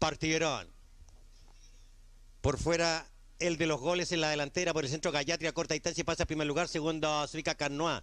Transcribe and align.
Partieron. 0.00 0.66
Por 2.40 2.58
fuera 2.58 3.06
el 3.38 3.58
de 3.58 3.66
los 3.66 3.80
goles 3.80 4.10
en 4.12 4.22
la 4.22 4.30
delantera, 4.30 4.72
por 4.72 4.84
el 4.84 4.90
centro 4.90 5.12
Gallatri 5.12 5.46
a 5.46 5.52
corta 5.52 5.74
distancia 5.74 6.02
pasa 6.04 6.22
a 6.22 6.26
primer 6.26 6.46
lugar, 6.46 6.68
segundo 6.68 7.28
Suica 7.28 7.54
Canoa. 7.54 8.02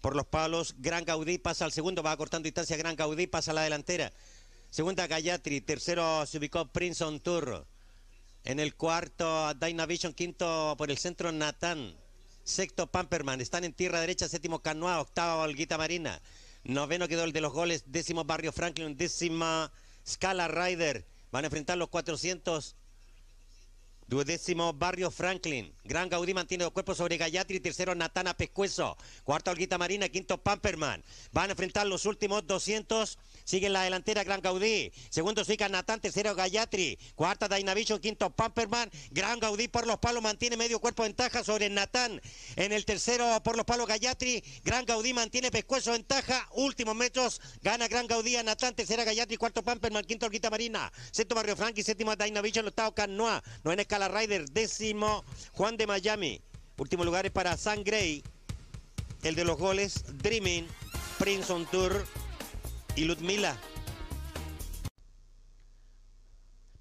Por 0.00 0.14
los 0.14 0.24
palos, 0.24 0.76
Gran 0.78 1.04
Gaudí 1.04 1.38
pasa 1.38 1.64
al 1.64 1.72
segundo, 1.72 2.00
va 2.00 2.16
cortando 2.16 2.46
distancia, 2.46 2.76
Gran 2.76 2.94
Gaudí 2.94 3.26
pasa 3.26 3.50
a 3.50 3.54
la 3.54 3.62
delantera. 3.62 4.12
Segunda 4.70 5.08
Gallatri, 5.08 5.60
tercero 5.60 6.24
se 6.26 6.38
ubicó 6.38 6.68
Prince 6.68 7.02
on 7.02 7.18
Tour. 7.18 7.66
En 8.44 8.60
el 8.60 8.76
cuarto, 8.76 9.52
Dynavision, 9.54 10.14
quinto 10.14 10.76
por 10.78 10.92
el 10.92 10.98
centro, 10.98 11.32
Natán. 11.32 11.96
Sexto, 12.44 12.86
Pamperman. 12.86 13.40
Están 13.40 13.64
en 13.64 13.72
tierra 13.72 14.00
derecha, 14.00 14.28
séptimo, 14.28 14.62
Canoa. 14.62 15.00
Octavo, 15.00 15.42
Olguita 15.42 15.76
Marina. 15.76 16.22
Noveno 16.62 17.08
quedó 17.08 17.24
el 17.24 17.32
de 17.32 17.40
los 17.40 17.52
goles. 17.52 17.84
Décimo, 17.86 18.24
Barrio 18.24 18.52
Franklin. 18.52 18.96
Décima, 18.96 19.72
Scala 20.06 20.46
Rider. 20.46 21.11
Van 21.32 21.44
a 21.44 21.46
enfrentar 21.46 21.78
los 21.78 21.88
400 21.88 22.76
Duodécimo 24.08 24.72
Barrio 24.72 25.10
Franklin. 25.10 25.72
Gran 25.84 26.08
Gaudí 26.08 26.34
mantiene 26.34 26.64
dos 26.64 26.72
cuerpos 26.72 26.98
sobre 26.98 27.16
Gallatri. 27.16 27.60
Tercero 27.60 27.94
Natana 27.94 28.36
Pescuezo. 28.36 28.96
Cuarto 29.24 29.50
Olguita 29.50 29.78
Marina. 29.78 30.08
Quinto 30.08 30.38
Pamperman. 30.38 31.02
Van 31.32 31.48
a 31.48 31.52
enfrentar 31.52 31.86
los 31.86 32.04
últimos 32.04 32.46
200. 32.46 33.18
Sigue 33.44 33.68
en 33.68 33.72
la 33.72 33.82
delantera 33.82 34.22
Gran 34.24 34.40
Gaudí. 34.40 34.92
Segundo 35.08 35.44
Suica 35.44 35.68
Natán. 35.68 36.00
Tercero 36.00 36.34
Gallatri. 36.34 36.98
Cuarta 37.14 37.48
Dynavision. 37.48 38.00
Quinto 38.00 38.30
Pamperman. 38.30 38.90
Gran 39.10 39.40
Gaudí 39.40 39.68
por 39.68 39.86
los 39.86 39.98
palos 39.98 40.22
mantiene 40.22 40.56
medio 40.56 40.80
cuerpo 40.80 41.04
ventaja 41.04 41.42
sobre 41.42 41.70
Natán. 41.70 42.20
En 42.56 42.72
el 42.72 42.84
tercero 42.84 43.42
por 43.42 43.56
los 43.56 43.64
palos 43.64 43.86
Gallatri. 43.86 44.42
Gran 44.64 44.84
Gaudí 44.84 45.14
mantiene 45.14 45.50
Pescuezo 45.50 45.92
ventaja. 45.92 46.48
Últimos 46.52 46.94
metros. 46.94 47.40
Gana 47.62 47.88
Gran 47.88 48.06
Gaudí 48.06 48.36
a 48.36 48.42
Natán. 48.42 48.74
Tercera 48.74 49.04
Gallatri. 49.04 49.36
Cuarto 49.36 49.62
Pamperman. 49.62 50.04
Quinto 50.04 50.26
Olguita 50.26 50.50
Marina. 50.50 50.92
Sexto 51.10 51.34
Barrio 51.34 51.56
Franklin. 51.56 51.84
Séptimo 51.84 52.14
Dynavision. 52.14 52.66
Octavo 52.68 52.94
Canoa. 52.94 53.42
No 53.64 53.72
en 53.92 54.02
escala 54.02 54.20
Rider, 54.20 54.48
décimo 54.50 55.22
Juan 55.52 55.76
de 55.76 55.86
Miami. 55.86 56.40
Último 56.78 57.04
lugar 57.04 57.26
es 57.26 57.32
para 57.32 57.56
San 57.58 57.84
Gray, 57.84 58.22
el 59.22 59.34
de 59.34 59.44
los 59.44 59.58
goles, 59.58 60.04
Dreaming, 60.18 60.66
Prince 61.18 61.52
on 61.52 61.66
Tour 61.66 62.04
y 62.96 63.04
Ludmila. 63.04 63.54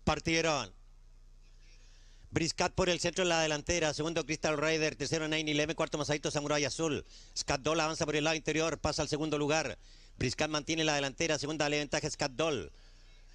Partieron. 0.05 0.71
Briscat 2.31 2.73
por 2.73 2.87
el 2.87 3.01
centro 3.01 3.23
en 3.23 3.29
la 3.29 3.41
delantera, 3.41 3.93
segundo 3.93 4.25
Crystal 4.25 4.57
Rider, 4.57 4.95
tercero 4.95 5.27
9-11, 5.27 5.75
cuarto 5.75 5.97
Masadito 5.97 6.31
Samurai 6.31 6.63
Azul. 6.63 7.03
Scat 7.37 7.59
Doll 7.59 7.81
avanza 7.81 8.05
por 8.05 8.15
el 8.15 8.23
lado 8.23 8.37
interior, 8.37 8.79
pasa 8.79 9.01
al 9.01 9.09
segundo 9.09 9.37
lugar. 9.37 9.77
Briscat 10.17 10.49
mantiene 10.49 10.85
la 10.85 10.95
delantera, 10.95 11.37
segunda 11.37 11.67
le 11.67 11.79
ventaja 11.79 12.09
Scat 12.09 12.31
Doll. 12.31 12.71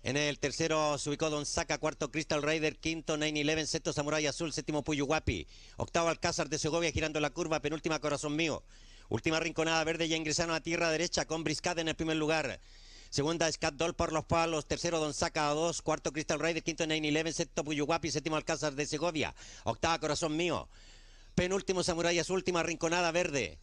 En 0.06 0.16
el 0.16 0.38
tercero 0.38 0.98
se 0.98 1.08
ubicó 1.08 1.30
Don 1.30 1.44
Saca, 1.44 1.78
cuarto 1.78 2.12
Crystal 2.12 2.40
Raider, 2.40 2.76
quinto 2.76 3.16
9-11, 3.16 3.66
sexto 3.66 3.92
Samurai 3.92 4.24
Azul, 4.24 4.52
séptimo 4.52 4.84
Puyuhuapi, 4.84 5.48
octavo 5.78 6.10
Alcázar 6.10 6.48
de 6.48 6.60
Segovia 6.60 6.92
girando 6.92 7.18
la 7.18 7.30
curva, 7.30 7.58
penúltima 7.58 7.98
Corazón 7.98 8.36
Mío, 8.36 8.62
última 9.08 9.40
Rinconada 9.40 9.82
Verde 9.82 10.06
ya 10.06 10.14
ingresaron 10.14 10.54
a 10.54 10.60
tierra 10.60 10.92
derecha 10.92 11.24
con 11.24 11.42
Briscada 11.42 11.80
en 11.80 11.88
el 11.88 11.96
primer 11.96 12.18
lugar. 12.18 12.60
Segunda 13.10 13.50
Scat 13.50 13.74
Doll 13.74 13.94
por 13.94 14.12
los 14.12 14.24
palos, 14.24 14.66
tercero 14.66 15.00
Don 15.00 15.12
Saca 15.12 15.50
a 15.50 15.54
dos, 15.54 15.82
cuarto 15.82 16.12
Crystal 16.12 16.38
Raider, 16.38 16.62
quinto 16.62 16.84
9-11, 16.84 17.32
sexto 17.32 17.64
Puyuhuapi, 17.64 18.12
séptimo 18.12 18.36
Alcázar 18.36 18.77
de 18.77 18.86
Segovia, 18.86 19.34
octava 19.64 19.98
Corazón 19.98 20.36
Mío, 20.36 20.68
penúltimo 21.34 21.82
Samurai 21.82 22.16
Azul, 22.16 22.36
última 22.36 22.62
Rinconada 22.62 23.10
Verde. 23.10 23.58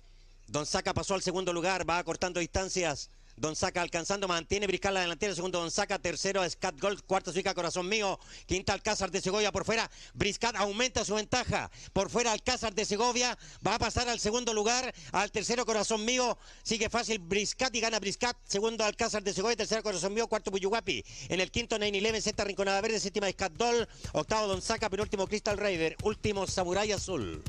Don 0.48 0.66
Saca 0.66 0.94
pasó 0.94 1.14
al 1.14 1.22
segundo 1.22 1.54
lugar, 1.54 1.90
va 1.90 2.00
acortando 2.00 2.42
distancias. 2.42 3.10
Don 3.36 3.56
Saca 3.56 3.82
alcanzando, 3.82 4.28
mantiene 4.28 4.68
Briscal 4.68 4.94
la 4.94 5.02
delantera, 5.02 5.34
segundo 5.34 5.60
Don 5.60 5.72
Saca, 5.72 5.98
tercero 5.98 6.48
Scat 6.48 6.80
Gold, 6.80 7.02
cuarto 7.06 7.32
Suica 7.32 7.54
Corazón 7.54 7.90
Mío, 7.90 8.20
quinta 8.46 8.74
Alcázar 8.74 9.10
de 9.10 9.22
Segovia 9.22 9.52
por 9.52 9.66
fuera, 9.66 9.90
Briscat 10.14 10.56
aumenta 10.56 11.04
su 11.04 11.16
ventaja, 11.16 11.72
por 11.94 12.10
fuera 12.10 12.32
Alcázar 12.32 12.74
de 12.76 12.86
Segovia, 12.86 13.38
va 13.66 13.76
a 13.76 13.80
pasar 13.80 14.08
al 14.08 14.20
segundo 14.20 14.54
lugar, 14.54 14.94
al 15.12 15.32
tercero 15.32 15.66
Corazón 15.66 16.06
Mío, 16.06 16.38
sigue 16.64 16.90
fácil 16.90 17.20
Briscat 17.20 17.76
y 17.76 17.80
gana 17.80 18.00
Briscat, 18.00 18.38
segundo 18.46 18.84
Alcázar 18.84 19.24
de 19.24 19.34
Segovia, 19.34 19.58
tercero 19.58 19.82
Corazón 19.82 20.14
Mío, 20.14 20.28
cuarto 20.28 20.52
Puyuhuapi, 20.52 21.04
en 21.30 21.40
el 21.40 21.50
quinto 21.50 21.78
9-11, 21.78 22.22
sexta 22.22 22.44
Rinconada 22.44 22.82
Verde, 22.82 23.00
séptima 23.00 23.32
Scat 23.32 23.54
Doll, 23.54 23.88
octavo 24.14 24.48
Don 24.48 24.62
Saca, 24.62 24.90
penúltimo 24.90 25.28
Crystal 25.28 25.58
Raider, 25.58 25.98
último 26.04 26.46
Samurai 26.46 26.92
Azul. 26.92 27.44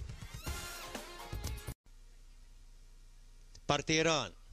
Partieron. 3.67 4.44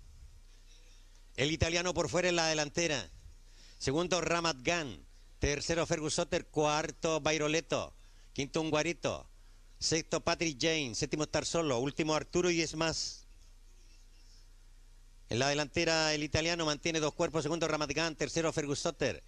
El 1.38 1.52
italiano 1.52 1.94
por 1.94 2.10
fuera 2.10 2.30
en 2.30 2.36
la 2.36 2.48
delantera. 2.48 3.10
Segundo 3.78 4.22
Ramat 4.22 4.58
Gan. 4.62 5.06
Tercero 5.40 5.86
Fergus 5.86 6.16
Soter. 6.16 6.48
Cuarto 6.48 7.22
Bairoleto. 7.22 7.96
Quinto 8.34 8.62
Unguarito. 8.62 9.30
Sexto 9.80 10.22
Patrick 10.22 10.58
Jane. 10.60 10.94
Séptimo 10.94 11.24
Estar 11.24 11.46
Solo. 11.46 11.80
Último 11.80 12.14
Arturo 12.14 12.52
y 12.52 12.62
es 12.62 12.76
más. 12.76 13.26
En 15.30 15.40
la 15.40 15.48
delantera 15.48 16.14
el 16.14 16.24
italiano 16.24 16.66
mantiene 16.66 17.00
dos 17.00 17.14
cuerpos. 17.14 17.44
Segundo 17.44 17.68
Ramat 17.68 17.92
Gan. 17.92 18.16
Tercero 18.16 18.52
Fergus 18.52 18.80
Soter. 18.80 19.24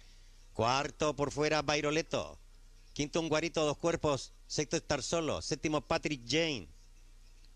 Cuarto 0.52 1.16
por 1.16 1.32
fuera 1.32 1.62
Bairoleto. 1.62 2.38
Quinto 2.92 3.20
Unguarito. 3.20 3.64
Dos 3.64 3.78
cuerpos. 3.78 4.34
Sexto 4.46 4.76
Estar 4.76 5.02
Solo. 5.02 5.40
Séptimo 5.40 5.80
Patrick 5.80 6.20
Jane. 6.28 6.68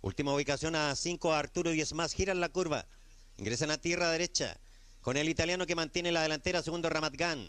Última 0.00 0.32
ubicación 0.32 0.74
a 0.74 0.94
5 0.96 1.32
Arturo 1.32 1.74
y 1.74 1.80
es 1.80 1.92
más. 1.92 2.14
Giran 2.14 2.40
la 2.40 2.48
curva. 2.48 2.86
Ingresan 3.38 3.70
a 3.70 3.78
tierra 3.78 4.10
derecha. 4.10 4.58
Con 5.00 5.16
el 5.16 5.28
italiano 5.28 5.64
que 5.64 5.76
mantiene 5.76 6.10
la 6.10 6.22
delantera, 6.22 6.60
segundo 6.60 6.90
Ramat 6.90 7.14
Gan. 7.14 7.48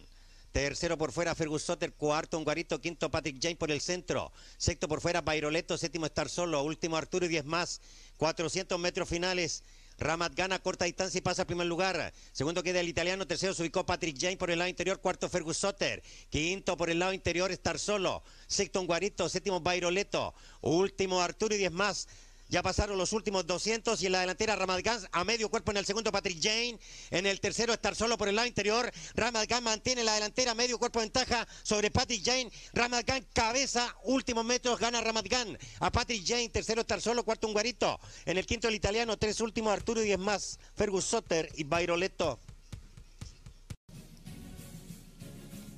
Tercero 0.52 1.00
por 1.00 1.12
fuera 1.12 1.34
Fergus 1.34 1.64
Soter, 1.64 1.94
cuarto 1.94 2.38
Unguarito, 2.38 2.80
quinto 2.80 3.10
Patrick 3.10 3.40
James 3.42 3.58
por 3.58 3.72
el 3.72 3.82
centro. 3.82 4.32
Sexto 4.58 4.88
por 4.88 5.02
fuera 5.02 5.22
Bairoleto, 5.22 5.80
séptimo 5.80 6.06
Estar 6.06 6.30
Solo, 6.30 6.62
último 6.62 6.96
Arturo 6.96 7.26
y 7.26 7.30
diez 7.30 7.44
más. 7.44 7.82
400 8.18 8.80
metros 8.80 9.10
finales. 9.10 9.64
Ramat 9.98 10.36
Gan 10.36 10.54
a 10.54 10.60
corta 10.60 10.86
distancia 10.86 11.18
y 11.18 11.22
pasa 11.22 11.42
al 11.42 11.48
primer 11.48 11.66
lugar. 11.66 12.14
Segundo 12.34 12.62
queda 12.62 12.80
el 12.82 12.88
italiano. 12.88 13.26
Tercero 13.26 13.56
se 13.56 13.64
ubicó 13.64 13.84
Patrick 13.84 14.16
James 14.20 14.38
por 14.38 14.52
el 14.52 14.60
lado 14.60 14.70
interior. 14.70 15.02
Cuarto 15.02 15.28
Fergus 15.28 15.58
Soter. 15.58 16.04
Quinto 16.30 16.78
por 16.78 16.92
el 16.92 17.00
lado 17.00 17.14
interior 17.14 17.52
Estar 17.52 17.80
Solo. 17.80 18.24
Sexto 18.48 18.80
Unguarito. 18.80 19.28
Séptimo 19.28 19.60
Bairoleto. 19.60 20.36
Último 20.62 21.20
Arturo 21.20 21.56
y 21.56 21.58
diez 21.58 21.72
más. 21.72 22.08
Ya 22.50 22.64
pasaron 22.64 22.98
los 22.98 23.14
últimos 23.14 23.46
200 23.46 24.02
y 24.02 24.08
en 24.08 24.12
la 24.12 24.22
delantera 24.22 24.56
Ramadgan 24.56 25.08
a 25.12 25.24
medio 25.24 25.50
cuerpo 25.50 25.70
en 25.70 25.78
el 25.78 25.86
segundo 25.86 26.12
Patrick 26.12 26.42
Jane. 26.42 26.80
En 27.12 27.28
el 27.28 27.40
tercero 27.40 27.74
estar 27.74 27.96
solo 27.96 28.18
por 28.18 28.28
el 28.28 28.36
lado 28.36 28.48
interior. 28.48 28.92
Ramadgan 29.14 29.64
mantiene 29.64 30.04
la 30.04 30.16
delantera 30.16 30.56
medio 30.56 30.80
cuerpo 30.80 31.00
ventaja 31.00 31.48
sobre 31.62 31.92
Patrick 31.92 32.26
Jane. 32.26 32.52
Ramadgan 32.74 33.24
cabeza, 33.34 33.96
últimos 34.04 34.44
metros 34.46 34.80
gana 34.80 35.00
Ramadgan 35.00 35.60
a 35.80 35.92
Patrick 35.92 36.26
Jane. 36.26 36.50
Tercero 36.50 36.82
estar 36.82 37.00
solo, 37.00 37.24
cuarto 37.24 37.46
un 37.46 37.54
guarito. 37.54 38.00
En 38.26 38.40
el 38.40 38.48
quinto 38.48 38.68
el 38.68 38.74
italiano, 38.74 39.16
tres 39.18 39.42
últimos 39.42 39.72
Arturo 39.72 40.02
y 40.02 40.06
diez 40.06 40.20
más. 40.20 40.60
Fergus 40.76 41.06
Soter 41.06 41.52
y 41.56 41.66
Bairoleto. 41.66 42.40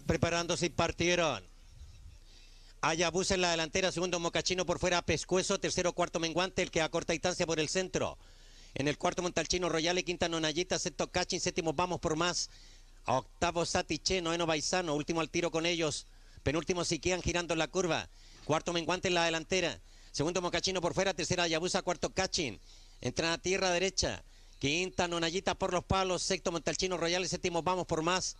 Preparándose 0.08 0.68
y 0.68 0.70
partieron. 0.70 1.51
Ayabus 2.84 3.30
en 3.30 3.42
la 3.42 3.52
delantera, 3.52 3.92
segundo 3.92 4.20
Mocachino 4.20 4.66
por 4.66 4.80
fuera, 4.80 5.04
Pescuezo, 5.04 5.60
tercero, 5.60 5.94
cuarto 5.94 6.20
Menguante, 6.20 6.64
el 6.64 6.72
que 6.72 6.82
acorta 6.82 7.14
distancia 7.14 7.46
por 7.46 7.60
el 7.60 7.70
centro. 7.70 8.18
En 8.74 8.88
el 8.88 8.98
cuarto 8.98 9.22
Montalchino 9.22 9.70
Royale, 9.70 10.04
quinta 10.04 10.28
Nonayita, 10.28 10.80
sexto 10.80 11.12
Cachin, 11.12 11.40
séptimo 11.40 11.74
Vamos 11.74 12.00
por 12.00 12.16
más. 12.16 12.50
Octavo 13.06 13.68
Satiche, 13.68 14.20
noveno 14.24 14.48
Baisano, 14.48 14.96
último 14.96 15.22
al 15.22 15.30
tiro 15.30 15.52
con 15.52 15.68
ellos. 15.68 16.08
Penúltimo 16.42 16.84
Siquian 16.84 17.22
girando 17.22 17.54
en 17.54 17.60
la 17.60 17.68
curva. 17.68 18.10
Cuarto 18.46 18.74
Menguante 18.74 19.10
en 19.10 19.14
la 19.14 19.26
delantera. 19.26 19.80
Segundo 20.12 20.42
Mocachino 20.42 20.82
por 20.82 20.96
fuera, 20.96 21.14
tercera 21.14 21.44
Ayabusa, 21.44 21.84
cuarto 21.84 22.10
Cachin. 22.10 22.60
Entra 23.00 23.34
a 23.34 23.38
tierra 23.38 23.70
derecha. 23.70 24.24
Quinta 24.58 25.08
Nonayita 25.08 25.54
por 25.54 25.72
los 25.72 25.84
palos, 25.84 26.24
sexto 26.24 26.52
Montalchino 26.52 26.98
Royale, 26.98 27.28
séptimo 27.28 27.62
Vamos 27.62 27.86
por 27.86 28.02
más. 28.02 28.38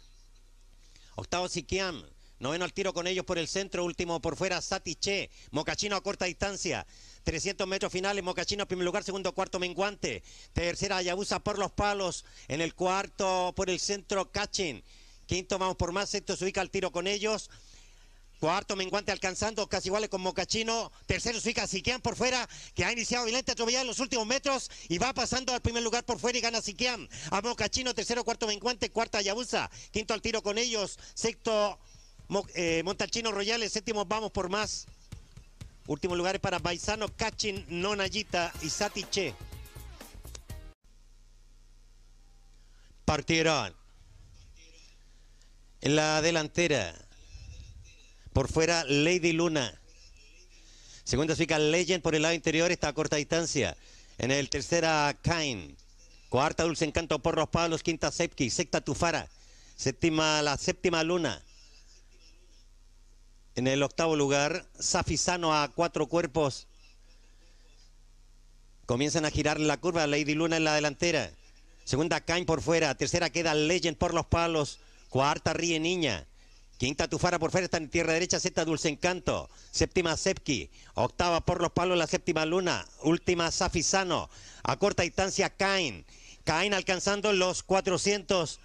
Octavo 1.14 1.48
Siquian. 1.48 2.04
Noveno 2.42 2.66
al 2.66 2.74
tiro 2.74 2.92
con 2.92 3.06
ellos 3.06 3.24
por 3.24 3.38
el 3.38 3.48
centro, 3.48 3.86
último 3.86 4.20
por 4.20 4.36
fuera, 4.36 4.60
Satiche. 4.62 5.30
Mocachino 5.52 5.96
a 5.96 6.02
corta 6.02 6.26
distancia. 6.26 6.88
300 7.24 7.68
metros 7.68 7.92
finales, 7.92 8.24
Mocachino 8.24 8.68
primer 8.68 8.84
lugar, 8.84 9.04
segundo, 9.04 9.32
cuarto, 9.36 9.60
Menguante. 9.60 10.24
Tercera, 10.52 10.98
Ayabusa 10.98 11.38
por 11.38 11.60
los 11.60 11.72
palos. 11.72 12.26
En 12.48 12.60
el 12.60 12.74
cuarto, 12.74 13.54
por 13.56 13.70
el 13.70 13.80
centro, 13.80 14.32
Cachin. 14.32 14.84
Quinto, 15.28 15.60
vamos 15.60 15.76
por 15.76 15.92
más, 15.92 16.10
sexto 16.10 16.36
se 16.36 16.46
ubica 16.46 16.62
al 16.62 16.72
tiro 16.72 16.92
con 16.92 17.06
ellos. 17.06 17.52
Cuarto, 18.40 18.76
Menguante 18.76 19.12
alcanzando, 19.12 19.70
casi 19.70 19.90
iguales 19.90 20.10
con 20.10 20.22
Mocachino. 20.22 20.92
Tercero, 21.06 21.40
se 21.40 21.50
ubica 21.50 21.68
Siquian 21.68 22.02
por 22.02 22.16
fuera, 22.16 22.50
que 22.74 22.84
ha 22.84 22.92
iniciado 22.92 23.26
violenta 23.26 23.52
atropellada 23.52 23.84
en 23.84 23.88
los 23.88 24.00
últimos 24.00 24.26
metros 24.26 24.72
y 24.90 24.98
va 24.98 25.14
pasando 25.14 25.54
al 25.54 25.62
primer 25.62 25.84
lugar 25.84 26.06
por 26.06 26.18
fuera 26.18 26.40
y 26.40 26.42
gana 26.42 26.60
Siquian. 26.60 27.08
A 27.30 27.40
Mocachino, 27.44 27.94
tercero, 27.94 28.24
cuarto, 28.24 28.48
Menguante, 28.48 28.90
cuarta, 28.90 29.20
Ayabusa. 29.20 29.70
Quinto 29.92 30.16
al 30.16 30.24
tiro 30.24 30.42
con 30.42 30.58
ellos. 30.58 30.98
Sexto, 31.14 31.78
eh, 32.54 32.82
Montalchino 32.84 33.32
Royales, 33.32 33.72
séptimo, 33.72 34.06
vamos 34.06 34.32
por 34.32 34.50
más. 34.50 34.86
Último 35.88 36.16
lugar 36.16 36.40
para 36.40 36.60
Baisano, 36.60 37.08
Cachin, 37.10 37.66
Nonayita 37.70 38.54
y 38.62 38.70
Satiche. 38.70 39.34
Partieron. 43.06 43.74
En 45.82 45.96
la 45.96 46.22
delantera, 46.22 46.94
Por 48.34 48.48
fuera, 48.48 48.86
Lady 48.86 49.34
Luna. 49.34 49.78
Segunda 51.04 51.36
fica 51.36 51.60
Legend 51.60 52.02
por 52.02 52.16
el 52.16 52.22
lado 52.22 52.36
interior, 52.36 52.72
está 52.72 52.90
a 52.90 52.94
corta 52.94 53.18
distancia. 53.18 53.76
En 54.18 54.32
el 54.32 54.50
tercera, 54.50 55.18
Kain. 55.22 55.76
Cuarta, 56.30 56.64
Dulce 56.64 56.86
Encanto 56.86 57.20
por 57.20 57.36
los 57.36 57.50
palos. 57.50 57.84
Quinta, 57.84 58.12
Sepki. 58.12 58.50
Sexta, 58.50 58.80
Tufara. 58.80 59.28
Séptima, 59.76 60.42
la 60.42 60.56
séptima 60.56 61.04
Luna. 61.04 61.42
En 63.62 63.68
el 63.68 63.84
octavo 63.84 64.16
lugar, 64.16 64.66
Safisano 64.80 65.54
a 65.54 65.68
cuatro 65.68 66.08
cuerpos. 66.08 66.66
Comienzan 68.88 69.24
a 69.24 69.30
girar 69.30 69.60
la 69.60 69.78
curva. 69.78 70.08
Lady 70.08 70.34
Luna 70.34 70.58
en 70.58 70.64
la 70.64 70.74
delantera. 70.74 71.30
Segunda, 71.84 72.22
Kain 72.22 72.48
por 72.48 72.64
fuera. 72.64 72.96
Tercera 72.96 73.30
queda 73.30 73.54
Legend 73.54 74.00
por 74.00 74.16
los 74.16 74.26
palos. 74.26 74.80
Cuarta, 75.10 75.54
Ríe 75.54 75.80
Niña. 75.80 76.26
Quinta 76.80 77.08
Tufara 77.08 77.38
por 77.38 77.52
fuera 77.52 77.66
está 77.66 77.78
en 77.78 77.92
tierra 77.92 78.14
derecha, 78.14 78.40
sexta 78.40 78.66
Dulce 78.66 78.90
Encanto, 78.90 79.48
séptima 79.70 80.18
Sepki, 80.18 80.72
octava 80.96 81.42
por 81.42 81.62
los 81.62 81.72
palos 81.72 81.96
la 81.96 82.08
séptima 82.08 82.44
Luna, 82.48 82.88
última 83.04 83.52
Safisano, 83.52 84.32
a 84.64 84.78
corta 84.78 85.04
distancia 85.04 85.52
Cain, 85.52 86.04
Cain 86.44 86.74
alcanzando 86.74 87.32
los 87.34 87.62
400, 87.62 88.60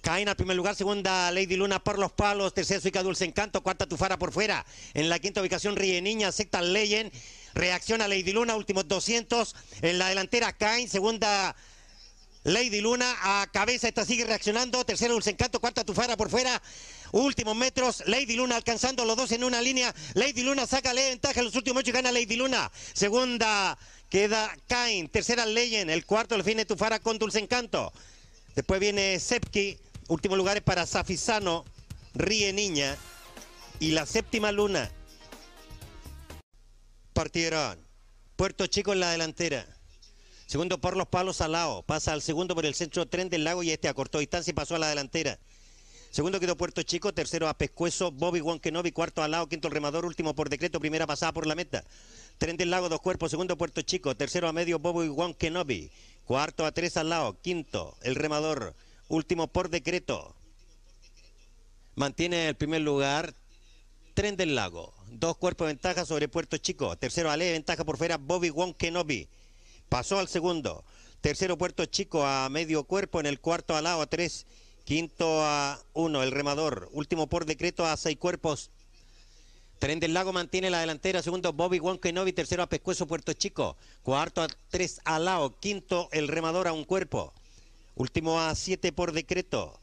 Cain 0.00 0.28
al 0.28 0.36
primer 0.36 0.56
lugar, 0.56 0.74
segunda 0.74 1.30
Lady 1.30 1.56
Luna 1.56 1.82
por 1.82 1.98
los 1.98 2.12
palos, 2.12 2.54
tercera 2.54 2.80
Suica 2.80 3.02
Dulce 3.02 3.24
Encanto, 3.24 3.62
cuarta 3.62 3.86
Tufara 3.86 4.18
por 4.18 4.32
fuera, 4.32 4.64
en 4.94 5.08
la 5.08 5.18
quinta 5.18 5.40
ubicación 5.40 5.76
Ríe 5.76 6.00
Niña, 6.00 6.32
sexta 6.32 6.62
Legend, 6.62 7.12
reacciona 7.54 8.08
Lady 8.08 8.32
Luna, 8.32 8.56
últimos 8.56 8.88
200, 8.88 9.54
en 9.82 9.98
la 9.98 10.08
delantera 10.08 10.52
Cain, 10.52 10.88
segunda 10.88 11.54
Lady 12.44 12.80
Luna 12.80 13.14
a 13.20 13.46
cabeza, 13.52 13.86
esta 13.86 14.06
sigue 14.06 14.24
reaccionando. 14.24 14.82
Tercera 14.84 15.12
Dulce 15.12 15.30
Encanto, 15.30 15.60
cuarta 15.60 15.84
Tufara 15.84 16.16
por 16.16 16.30
fuera. 16.30 16.62
Últimos 17.12 17.54
metros, 17.54 18.02
Lady 18.06 18.34
Luna 18.34 18.56
alcanzando 18.56 19.04
los 19.04 19.16
dos 19.16 19.32
en 19.32 19.44
una 19.44 19.60
línea. 19.60 19.94
Lady 20.14 20.42
Luna 20.42 20.66
saca 20.66 20.94
la 20.94 21.02
ventaja 21.02 21.40
en 21.40 21.46
los 21.46 21.54
últimos 21.54 21.80
ocho 21.80 21.90
y 21.90 21.92
gana 21.92 22.10
Lady 22.10 22.36
Luna. 22.36 22.70
Segunda 22.94 23.76
queda 24.08 24.56
Kain. 24.68 25.08
Tercera 25.08 25.44
Legend. 25.44 25.90
El 25.90 26.06
cuarto 26.06 26.34
el 26.34 26.42
fin 26.42 26.64
Tufara 26.66 26.98
con 26.98 27.18
Dulce 27.18 27.40
Encanto. 27.40 27.92
Después 28.54 28.80
viene 28.80 29.20
Sepki. 29.20 29.78
Último 30.10 30.34
lugar 30.34 30.56
es 30.56 30.62
para 30.64 30.86
Safisano. 30.86 31.64
Ríe 32.14 32.52
Niña. 32.52 32.96
Y 33.78 33.92
la 33.92 34.06
séptima 34.06 34.50
Luna. 34.50 34.90
Partieron. 37.12 37.78
Puerto 38.34 38.66
Chico 38.66 38.92
en 38.92 38.98
la 38.98 39.12
delantera. 39.12 39.64
Segundo 40.46 40.80
por 40.80 40.96
los 40.96 41.06
palos 41.06 41.40
al 41.40 41.52
lado. 41.52 41.84
Pasa 41.84 42.12
al 42.12 42.22
segundo 42.22 42.56
por 42.56 42.66
el 42.66 42.74
centro 42.74 43.06
tren 43.06 43.28
del 43.28 43.44
lago 43.44 43.62
y 43.62 43.70
este 43.70 43.86
acortó 43.86 44.18
distancia 44.18 44.50
y 44.50 44.54
pasó 44.54 44.74
a 44.74 44.80
la 44.80 44.88
delantera. 44.88 45.38
Segundo 46.10 46.40
quedó 46.40 46.56
Puerto 46.56 46.82
Chico, 46.82 47.14
tercero 47.14 47.48
a 47.48 47.54
Pescuezo, 47.54 48.10
Bobby 48.10 48.40
Wonkenovi, 48.40 48.90
cuarto 48.90 49.22
al 49.22 49.30
lado, 49.30 49.46
quinto 49.48 49.68
el 49.68 49.74
remador, 49.74 50.04
último 50.04 50.34
por 50.34 50.48
decreto, 50.48 50.80
primera 50.80 51.06
pasada 51.06 51.30
por 51.30 51.46
la 51.46 51.54
meta. 51.54 51.84
Tren 52.38 52.56
del 52.56 52.70
lago, 52.70 52.88
dos 52.88 53.00
cuerpos, 53.00 53.30
segundo 53.30 53.56
Puerto 53.56 53.80
Chico, 53.82 54.16
tercero 54.16 54.48
a 54.48 54.52
medio 54.52 54.80
Bobby 54.80 55.06
Wonkenovi, 55.06 55.92
cuarto 56.24 56.66
a 56.66 56.72
tres 56.72 56.96
al 56.96 57.10
lado, 57.10 57.36
quinto 57.40 57.96
el 58.02 58.16
remador, 58.16 58.74
último 59.10 59.48
por 59.48 59.68
decreto. 59.68 60.34
Mantiene 61.96 62.48
el 62.48 62.56
primer 62.56 62.80
lugar 62.80 63.34
Tren 64.14 64.36
del 64.36 64.54
Lago, 64.54 64.94
dos 65.08 65.36
cuerpos 65.36 65.66
de 65.66 65.74
ventaja 65.74 66.06
sobre 66.06 66.28
Puerto 66.28 66.56
Chico, 66.56 66.96
tercero 66.96 67.30
Ale, 67.30 67.52
ventaja 67.52 67.84
por 67.84 67.98
fuera 67.98 68.16
Bobby 68.16 68.50
Wonkenovi. 68.50 69.28
Pasó 69.90 70.20
al 70.20 70.28
segundo. 70.28 70.84
Tercero 71.20 71.58
Puerto 71.58 71.84
Chico 71.84 72.24
a 72.24 72.48
medio 72.48 72.84
cuerpo. 72.84 73.18
En 73.18 73.26
el 73.26 73.40
cuarto 73.40 73.76
al 73.76 73.84
lado 73.84 74.00
a 74.00 74.06
tres. 74.06 74.46
Quinto 74.84 75.42
a 75.44 75.82
uno 75.92 76.22
el 76.22 76.30
remador. 76.30 76.88
Último 76.92 77.26
por 77.26 77.44
decreto 77.44 77.84
a 77.84 77.96
seis 77.96 78.16
cuerpos. 78.16 78.70
Tren 79.80 79.98
del 79.98 80.14
Lago 80.14 80.32
mantiene 80.32 80.70
la 80.70 80.78
delantera. 80.78 81.22
Segundo 81.22 81.52
Bobby 81.52 81.80
Wonkenovi. 81.80 82.32
Tercero 82.32 82.62
a 82.62 82.68
Pescuezo 82.68 83.08
Puerto 83.08 83.32
Chico. 83.32 83.76
Cuarto 84.04 84.42
a 84.42 84.48
tres 84.70 85.00
al 85.04 85.24
lado. 85.24 85.58
Quinto 85.58 86.08
el 86.12 86.28
remador 86.28 86.68
a 86.68 86.72
un 86.72 86.84
cuerpo. 86.84 87.34
Último 88.00 88.40
a 88.40 88.54
siete 88.54 88.92
por 88.92 89.12
decreto. 89.12 89.78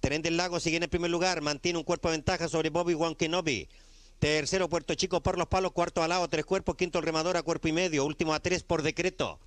Tren 0.00 0.20
del 0.20 0.36
Lago 0.36 0.60
sigue 0.60 0.76
en 0.76 0.82
el 0.82 0.90
primer 0.90 1.10
lugar. 1.10 1.40
Mantiene 1.40 1.78
un 1.78 1.84
cuerpo 1.84 2.08
de 2.08 2.18
ventaja 2.18 2.46
sobre 2.46 2.68
Bobby 2.68 2.92
Wonkenovi. 2.92 3.70
Tercero, 4.18 4.68
Puerto 4.68 4.94
Chico 4.94 5.22
por 5.22 5.38
los 5.38 5.48
palos. 5.48 5.72
Cuarto 5.72 6.02
al 6.02 6.10
lado, 6.10 6.28
tres 6.28 6.44
cuerpos. 6.44 6.76
Quinto, 6.76 6.98
el 6.98 7.06
remador 7.06 7.38
a 7.38 7.42
cuerpo 7.42 7.68
y 7.68 7.72
medio. 7.72 8.04
Último 8.04 8.34
a 8.34 8.40
tres 8.40 8.64
por 8.64 8.82
decreto. 8.82 9.38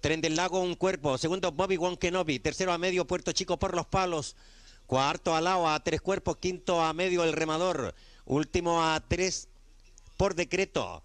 Tren 0.00 0.22
del 0.22 0.36
Lago, 0.36 0.58
un 0.58 0.74
cuerpo. 0.74 1.18
Segundo, 1.18 1.52
Bobby 1.52 1.76
Wonkenobi. 1.76 2.38
Tercero 2.38 2.72
a 2.72 2.78
medio, 2.78 3.06
Puerto 3.06 3.30
Chico 3.32 3.58
por 3.58 3.76
los 3.76 3.84
palos. 3.84 4.34
Cuarto 4.86 5.36
al 5.36 5.44
lado, 5.44 5.68
a 5.68 5.78
tres 5.80 6.00
cuerpos. 6.00 6.38
Quinto 6.38 6.80
a 6.82 6.94
medio, 6.94 7.24
el 7.24 7.34
remador. 7.34 7.94
Último 8.24 8.82
a 8.82 8.98
tres 9.06 9.48
por 10.16 10.34
decreto. 10.34 11.02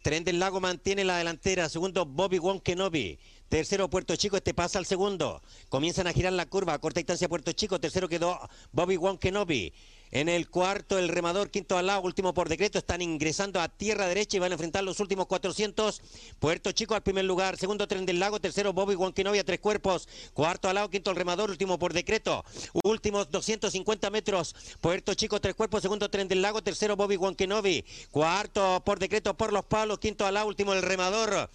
Tren 0.00 0.24
del 0.24 0.38
Lago 0.38 0.58
mantiene 0.58 1.04
la 1.04 1.18
delantera. 1.18 1.68
Segundo, 1.68 2.06
Bobby 2.06 2.38
Wonkenobi. 2.38 3.18
Tercero, 3.48 3.88
Puerto 3.88 4.14
Chico. 4.16 4.36
Este 4.36 4.52
pasa 4.52 4.78
al 4.78 4.84
segundo. 4.84 5.40
Comienzan 5.70 6.06
a 6.06 6.12
girar 6.12 6.34
la 6.34 6.46
curva. 6.46 6.78
Corta 6.78 7.00
distancia, 7.00 7.28
Puerto 7.28 7.52
Chico. 7.52 7.80
Tercero 7.80 8.08
quedó 8.08 8.38
Bobby 8.72 8.96
Wonkenobi. 8.96 9.72
En 10.10 10.28
el 10.28 10.48
cuarto, 10.48 10.98
el 10.98 11.08
remador, 11.08 11.50
quinto 11.50 11.76
al 11.76 11.86
lado, 11.86 12.00
último 12.00 12.32
por 12.32 12.48
decreto, 12.48 12.78
están 12.78 13.02
ingresando 13.02 13.60
a 13.60 13.68
tierra 13.68 14.06
derecha 14.06 14.38
y 14.38 14.40
van 14.40 14.52
a 14.52 14.54
enfrentar 14.54 14.82
los 14.82 15.00
últimos 15.00 15.26
400. 15.26 16.00
Puerto 16.38 16.72
Chico 16.72 16.94
al 16.94 17.02
primer 17.02 17.26
lugar, 17.26 17.58
segundo 17.58 17.86
tren 17.86 18.06
del 18.06 18.18
lago, 18.18 18.40
tercero 18.40 18.72
Bobby 18.72 18.94
Wankinovia, 18.94 19.44
tres 19.44 19.60
cuerpos, 19.60 20.08
cuarto 20.32 20.68
al 20.68 20.76
lado, 20.76 20.88
quinto 20.88 21.10
el 21.10 21.16
remador, 21.16 21.50
último 21.50 21.78
por 21.78 21.92
decreto. 21.92 22.42
Últimos 22.84 23.30
250 23.30 24.08
metros, 24.08 24.56
Puerto 24.80 25.12
Chico, 25.12 25.42
tres 25.42 25.54
cuerpos, 25.54 25.82
segundo 25.82 26.08
tren 26.08 26.26
del 26.26 26.40
lago, 26.40 26.62
tercero 26.62 26.96
Bobby 26.96 27.16
Wankenovi, 27.16 27.84
cuarto 28.10 28.82
por 28.86 28.98
decreto 28.98 29.34
por 29.34 29.52
los 29.52 29.66
palos, 29.66 29.98
quinto 29.98 30.24
al 30.24 30.34
lado, 30.34 30.46
último 30.46 30.72
el 30.72 30.80
remador. 30.80 31.50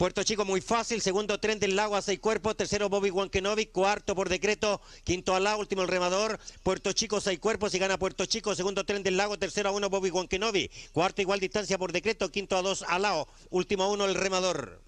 Puerto 0.00 0.22
Chico 0.22 0.46
muy 0.46 0.62
fácil, 0.62 1.02
segundo 1.02 1.38
tren 1.40 1.60
del 1.60 1.76
lago 1.76 1.94
a 1.94 2.00
seis 2.00 2.18
cuerpos, 2.20 2.56
tercero 2.56 2.88
Bobby 2.88 3.10
Wankenovi, 3.10 3.66
cuarto 3.66 4.14
por 4.14 4.30
decreto, 4.30 4.80
quinto 5.04 5.34
al 5.34 5.46
último 5.58 5.82
el 5.82 5.88
remador, 5.88 6.40
Puerto 6.62 6.94
Chico 6.94 7.20
seis 7.20 7.38
cuerpos 7.38 7.74
y 7.74 7.78
gana 7.78 7.98
Puerto 7.98 8.24
Chico, 8.24 8.54
segundo 8.54 8.86
tren 8.86 9.02
del 9.02 9.18
lago, 9.18 9.38
tercero 9.38 9.68
a 9.68 9.72
uno 9.72 9.90
Bobby 9.90 10.08
Wankenovi, 10.08 10.70
cuarto 10.92 11.20
igual 11.20 11.38
distancia 11.38 11.76
por 11.76 11.92
decreto, 11.92 12.32
quinto 12.32 12.56
a 12.56 12.62
dos 12.62 12.82
al 12.88 13.04
último 13.50 13.82
a 13.84 13.88
uno 13.88 14.06
el 14.06 14.14
remador. 14.14 14.80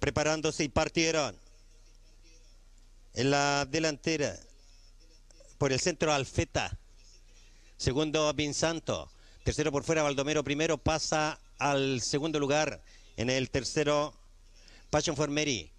Preparándose 0.00 0.64
y 0.64 0.68
partieron. 0.68 1.34
En 3.14 3.30
la 3.30 3.64
delantera, 3.64 4.38
por 5.56 5.72
el 5.72 5.80
centro 5.80 6.12
Alfeta, 6.12 6.78
segundo 7.78 8.30
Vinsanto, 8.34 9.10
tercero 9.44 9.72
por 9.72 9.84
fuera 9.84 10.02
Baldomero, 10.02 10.44
primero. 10.44 10.76
Pasa 10.76 11.40
al 11.58 12.02
segundo 12.02 12.38
lugar. 12.38 12.82
En 13.18 13.30
el 13.30 13.50
tercero, 13.50 14.14
Passion 14.90 15.16
for 15.16 15.28
Mary. 15.28 15.72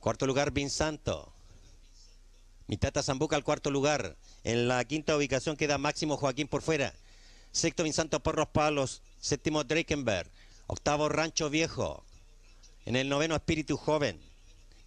Cuarto 0.00 0.26
lugar, 0.26 0.50
Vinsanto. 0.50 1.32
Mitata 2.66 3.00
Zambuca 3.00 3.36
al 3.36 3.44
cuarto 3.44 3.70
lugar. 3.70 4.16
En 4.42 4.66
la 4.66 4.84
quinta 4.84 5.16
ubicación 5.16 5.56
queda 5.56 5.78
Máximo 5.78 6.16
Joaquín 6.16 6.48
por 6.48 6.62
fuera. 6.62 6.92
Sexto, 7.52 7.84
Vinsanto 7.84 8.18
por 8.18 8.36
los 8.36 8.48
palos. 8.48 9.02
Séptimo, 9.20 9.62
Drakenberg. 9.62 10.28
Octavo, 10.66 11.08
Rancho 11.08 11.48
Viejo. 11.48 12.02
En 12.86 12.96
el 12.96 13.08
noveno, 13.08 13.36
Espíritu 13.36 13.76
Joven. 13.76 14.20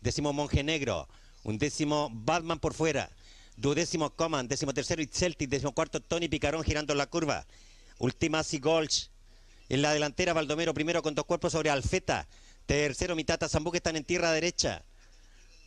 Décimo, 0.02 0.34
Monje 0.34 0.62
Negro. 0.62 1.08
Un 1.46 1.58
décimo, 1.58 2.10
Batman 2.12 2.60
por 2.60 2.74
fuera. 2.74 3.10
Duodécimo, 3.56 4.10
Coman. 4.10 4.50
Décimo 4.50 4.74
tercero, 4.74 5.02
Celtic. 5.10 5.48
Décimo 5.50 5.72
cuarto, 5.72 6.02
Tony 6.02 6.28
Picarón 6.28 6.66
girando 6.66 6.94
la 6.94 7.08
curva. 7.08 7.48
Última, 7.98 8.44
Sigolch. 8.44 9.10
En 9.70 9.82
la 9.82 9.94
delantera, 9.94 10.34
Baldomero 10.34 10.74
primero 10.74 11.02
con 11.02 11.14
dos 11.14 11.26
cuerpos 11.26 11.52
sobre 11.52 11.70
Alfeta. 11.70 12.28
Tercero, 12.66 13.16
Mitata 13.16 13.50
Zambuque 13.50 13.78
están 13.78 13.98
en 13.98 14.06
tierra 14.06 14.32
derecha. 14.32 14.84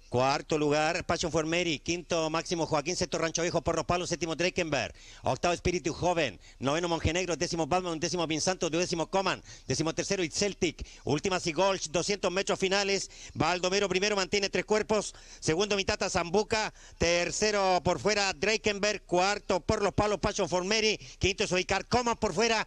Cuarto 0.09 0.59
lugar, 0.59 1.05
Passion 1.07 1.31
for 1.31 1.47
Mary. 1.47 1.79
Quinto, 1.79 2.31
Máximo 2.31 2.67
Joaquín. 2.67 2.97
Sexto, 2.97 3.17
Rancho 3.17 3.43
Viejo 3.43 3.61
por 3.63 3.77
los 3.77 3.85
palos. 3.85 4.09
Séptimo, 4.09 4.35
Drakenberg. 4.35 4.93
Octavo, 5.23 5.55
Espíritu 5.55 5.93
Joven. 5.93 6.41
Noveno, 6.59 6.89
Monjenegro. 6.89 7.37
Décimo, 7.37 7.69
Batman. 7.69 8.01
Décimo, 8.01 8.27
Vinsanto. 8.27 8.71
Décimo, 8.71 9.07
Coman. 9.07 9.41
Décimo 9.69 9.95
tercero, 9.95 10.25
Celtic. 10.33 10.85
Última, 11.05 11.39
Sigolch. 11.39 11.91
200 11.91 12.33
metros 12.33 12.59
finales. 12.59 13.09
Baldomero 13.35 13.89
primero 13.89 14.17
mantiene 14.17 14.49
tres 14.51 14.65
cuerpos. 14.65 15.15
Segundo, 15.39 15.77
Mitata 15.77 16.11
Zambuca. 16.11 16.75
Tercero, 16.99 17.81
por 17.85 18.01
fuera, 18.01 18.33
Drakenberg. 18.33 19.03
Cuarto, 19.03 19.61
por 19.61 19.81
los 19.81 19.95
palos, 19.95 20.19
Passion 20.19 20.49
for 20.49 20.65
Mary. 20.65 20.99
Quinto, 21.21 21.47
Soicar 21.47 21.87
Coman 21.87 22.17
por 22.17 22.35
fuera 22.35 22.67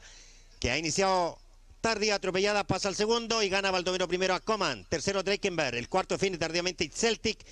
que 0.63 0.71
ha 0.71 0.77
iniciado 0.77 1.37
tardía 1.81 2.15
atropellada, 2.15 2.63
pasa 2.63 2.87
al 2.87 2.95
segundo 2.95 3.43
y 3.43 3.49
gana 3.49 3.69
Baldomero 3.69 4.07
primero 4.07 4.33
a 4.33 4.39
Coman. 4.39 4.85
Tercero 4.85 5.21
Drakenberg, 5.21 5.75
el 5.75 5.89
cuarto 5.89 6.17
fin 6.17 6.39
tardíamente 6.39 6.89
Celtic 6.89 7.45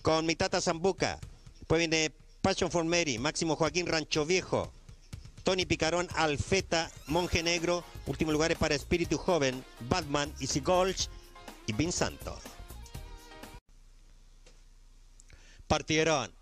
con 0.00 0.24
Mitata 0.24 0.62
Zambuca. 0.62 1.20
Después 1.58 1.78
viene 1.80 2.10
Passion 2.40 2.70
for 2.70 2.82
Mary, 2.86 3.18
Máximo 3.18 3.56
Joaquín 3.56 3.84
Rancho 3.84 4.24
Viejo, 4.24 4.72
Tony 5.44 5.66
Picarón, 5.66 6.08
Alfeta, 6.14 6.90
Monje 7.08 7.42
Negro. 7.42 7.84
Último 8.06 8.32
lugar 8.32 8.52
es 8.52 8.56
para 8.56 8.74
Espíritu 8.74 9.18
Joven, 9.18 9.62
Batman, 9.80 10.32
Easy 10.40 10.60
Golch 10.60 11.10
y 11.66 11.74
Vin 11.74 11.92
Santo. 11.92 12.40
Partieron. 15.66 16.32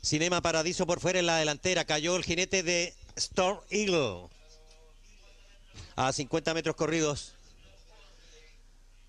Cinema 0.00 0.40
Paradiso 0.40 0.86
por 0.86 1.00
fuera 1.00 1.18
en 1.18 1.26
la 1.26 1.36
delantera. 1.36 1.84
Cayó 1.84 2.16
el 2.16 2.24
jinete 2.24 2.62
de 2.62 2.94
Storm 3.16 3.60
Eagle. 3.68 4.30
A 5.96 6.12
50 6.12 6.54
metros 6.54 6.76
corridos. 6.76 7.34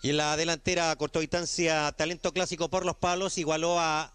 Y 0.02 0.12
en 0.12 0.18
la 0.18 0.38
delantera, 0.38 0.96
cortó 0.96 1.20
distancia, 1.20 1.92
talento 1.94 2.32
clásico 2.32 2.70
por 2.70 2.86
los 2.86 2.96
palos, 2.96 3.38
igualó 3.38 3.80
a 3.80 4.14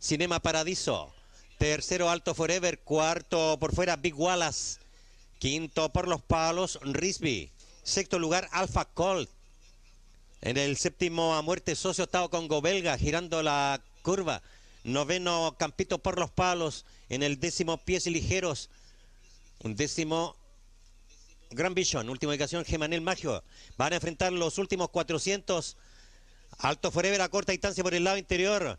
Cinema 0.00 0.40
Paradiso. 0.40 1.12
Tercero, 1.58 2.08
Alto 2.08 2.34
Forever. 2.34 2.78
Cuarto, 2.80 3.56
por 3.58 3.74
fuera, 3.74 3.96
Big 3.96 4.18
Wallace. 4.18 4.78
Quinto, 5.38 5.88
por 5.90 6.06
los 6.06 6.22
palos, 6.22 6.78
Risby. 6.82 7.50
Sexto 7.82 8.18
lugar, 8.18 8.48
Alpha 8.52 8.84
Colt. 8.84 9.30
En 10.40 10.56
el 10.56 10.76
séptimo, 10.76 11.34
a 11.34 11.42
muerte 11.42 11.74
socio, 11.74 12.04
estado 12.04 12.30
Congo 12.30 12.60
Belga, 12.60 12.96
girando 12.96 13.42
la 13.42 13.80
curva. 14.02 14.42
Noveno, 14.84 15.56
Campito 15.58 15.98
por 15.98 16.18
los 16.18 16.30
palos. 16.30 16.84
En 17.08 17.22
el 17.22 17.40
décimo, 17.40 17.78
Pies 17.78 18.06
Ligeros. 18.06 18.70
Un 19.64 19.74
décimo, 19.74 20.36
Gran 21.50 21.74
Vision. 21.74 22.08
Última 22.08 22.30
ubicación, 22.30 22.64
Gemanel 22.64 23.00
Magio. 23.00 23.42
Van 23.76 23.92
a 23.92 23.96
enfrentar 23.96 24.32
los 24.32 24.58
últimos 24.58 24.90
400. 24.90 25.76
Alto 26.58 26.90
Forever 26.90 27.20
a 27.20 27.28
corta 27.28 27.52
distancia 27.52 27.84
por 27.84 27.94
el 27.94 28.04
lado 28.04 28.16
interior. 28.16 28.78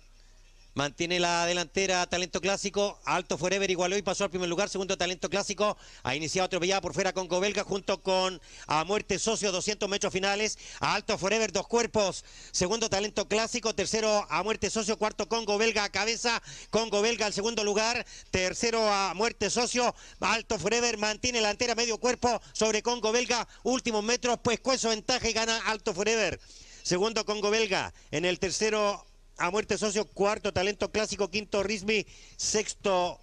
Mantiene 0.76 1.20
la 1.20 1.46
delantera 1.48 2.06
Talento 2.08 2.40
Clásico. 2.40 3.00
Alto 3.04 3.38
Forever 3.38 3.70
igualó 3.70 3.98
y 3.98 4.04
pasó 4.04 4.24
al 4.24 4.30
primer 4.30 4.48
lugar. 4.48 4.70
Segundo 4.70 4.98
Talento 4.98 5.30
Clásico. 5.30 5.76
Ha 6.04 6.16
iniciado 6.16 6.46
atropellada 6.46 6.80
por 6.80 6.94
fuera 6.94 7.12
con 7.12 7.28
Belga 7.28 7.64
junto 7.64 8.02
con 8.04 8.40
A 8.68 8.84
Muerte 8.84 9.18
Socio 9.18 9.52
200 9.52 9.90
metros 9.90 10.14
finales. 10.14 10.58
Alto 10.80 11.18
Forever 11.18 11.52
dos 11.52 11.68
cuerpos. 11.68 12.24
Segundo 12.52 12.90
Talento 12.90 13.28
Clásico. 13.28 13.74
Tercero 13.74 14.28
A 14.30 14.44
Muerte 14.44 14.70
Socio. 14.70 14.98
Cuarto 14.98 15.28
Congo 15.28 15.58
Belga 15.58 15.84
a 15.84 15.90
cabeza. 15.90 16.42
Congo 16.70 17.02
Belga 17.02 17.26
al 17.26 17.34
segundo 17.34 17.64
lugar. 17.64 18.06
Tercero 18.30 18.88
A 18.88 19.14
Muerte 19.16 19.50
Socio. 19.50 19.96
Alto 20.20 20.60
Forever 20.60 20.98
mantiene 20.98 21.42
la 21.42 21.48
delantera 21.50 21.74
medio 21.74 21.98
cuerpo 21.98 22.40
sobre 22.54 22.84
Congo 22.84 23.12
Belga. 23.12 23.48
Últimos 23.64 24.04
metros 24.04 24.38
pues 24.44 24.60
cueso 24.60 24.90
ventaja 24.90 25.28
y 25.28 25.34
gana 25.34 25.58
Alto 25.66 25.96
Forever. 25.96 26.40
Segundo 26.84 27.26
Congo 27.26 27.50
Belga. 27.50 27.92
En 28.12 28.24
el 28.24 28.38
tercero 28.38 29.09
a 29.40 29.50
muerte 29.50 29.78
socio, 29.78 30.06
cuarto 30.06 30.52
talento 30.52 30.92
clásico, 30.92 31.30
quinto 31.30 31.64
Risby, 31.64 32.06
sexto 32.36 33.20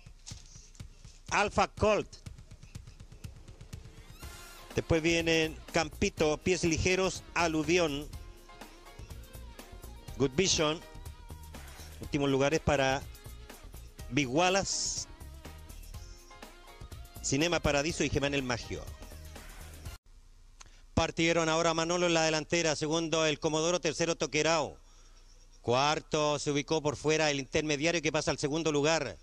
Alpha 1.31 1.69
Colt. 1.69 2.09
Después 4.75 5.03
vienen 5.03 5.57
Campito, 5.73 6.39
Pies 6.39 6.65
Ligeros, 6.65 7.23
Aludión, 7.35 8.09
Good 10.17 10.33
Vision. 10.35 10.81
Últimos 12.01 12.31
lugares 12.31 12.61
para 12.61 13.03
Big 14.11 14.29
Wallace, 14.29 15.07
Cinema 17.23 17.61
Paradiso 17.61 18.05
y 18.05 18.11
el 18.15 18.43
Magio. 18.43 18.83
Partieron 20.95 21.49
ahora 21.49 21.75
Manolo 21.75 22.07
en 22.07 22.15
la 22.15 22.25
delantera, 22.25 22.77
segundo 22.77 23.27
el 23.27 23.39
Comodoro, 23.39 23.81
tercero 23.81 24.15
Toquerao. 24.15 24.77
Cuarto 25.67 26.39
se 26.39 26.53
ubicó 26.53 26.81
por 26.81 26.95
fuera 26.95 27.29
el 27.29 27.41
intermediario 27.41 28.01
que 28.01 28.13
pasa 28.13 28.31
al 28.31 28.39
segundo 28.39 28.71
lugar. 28.71 29.17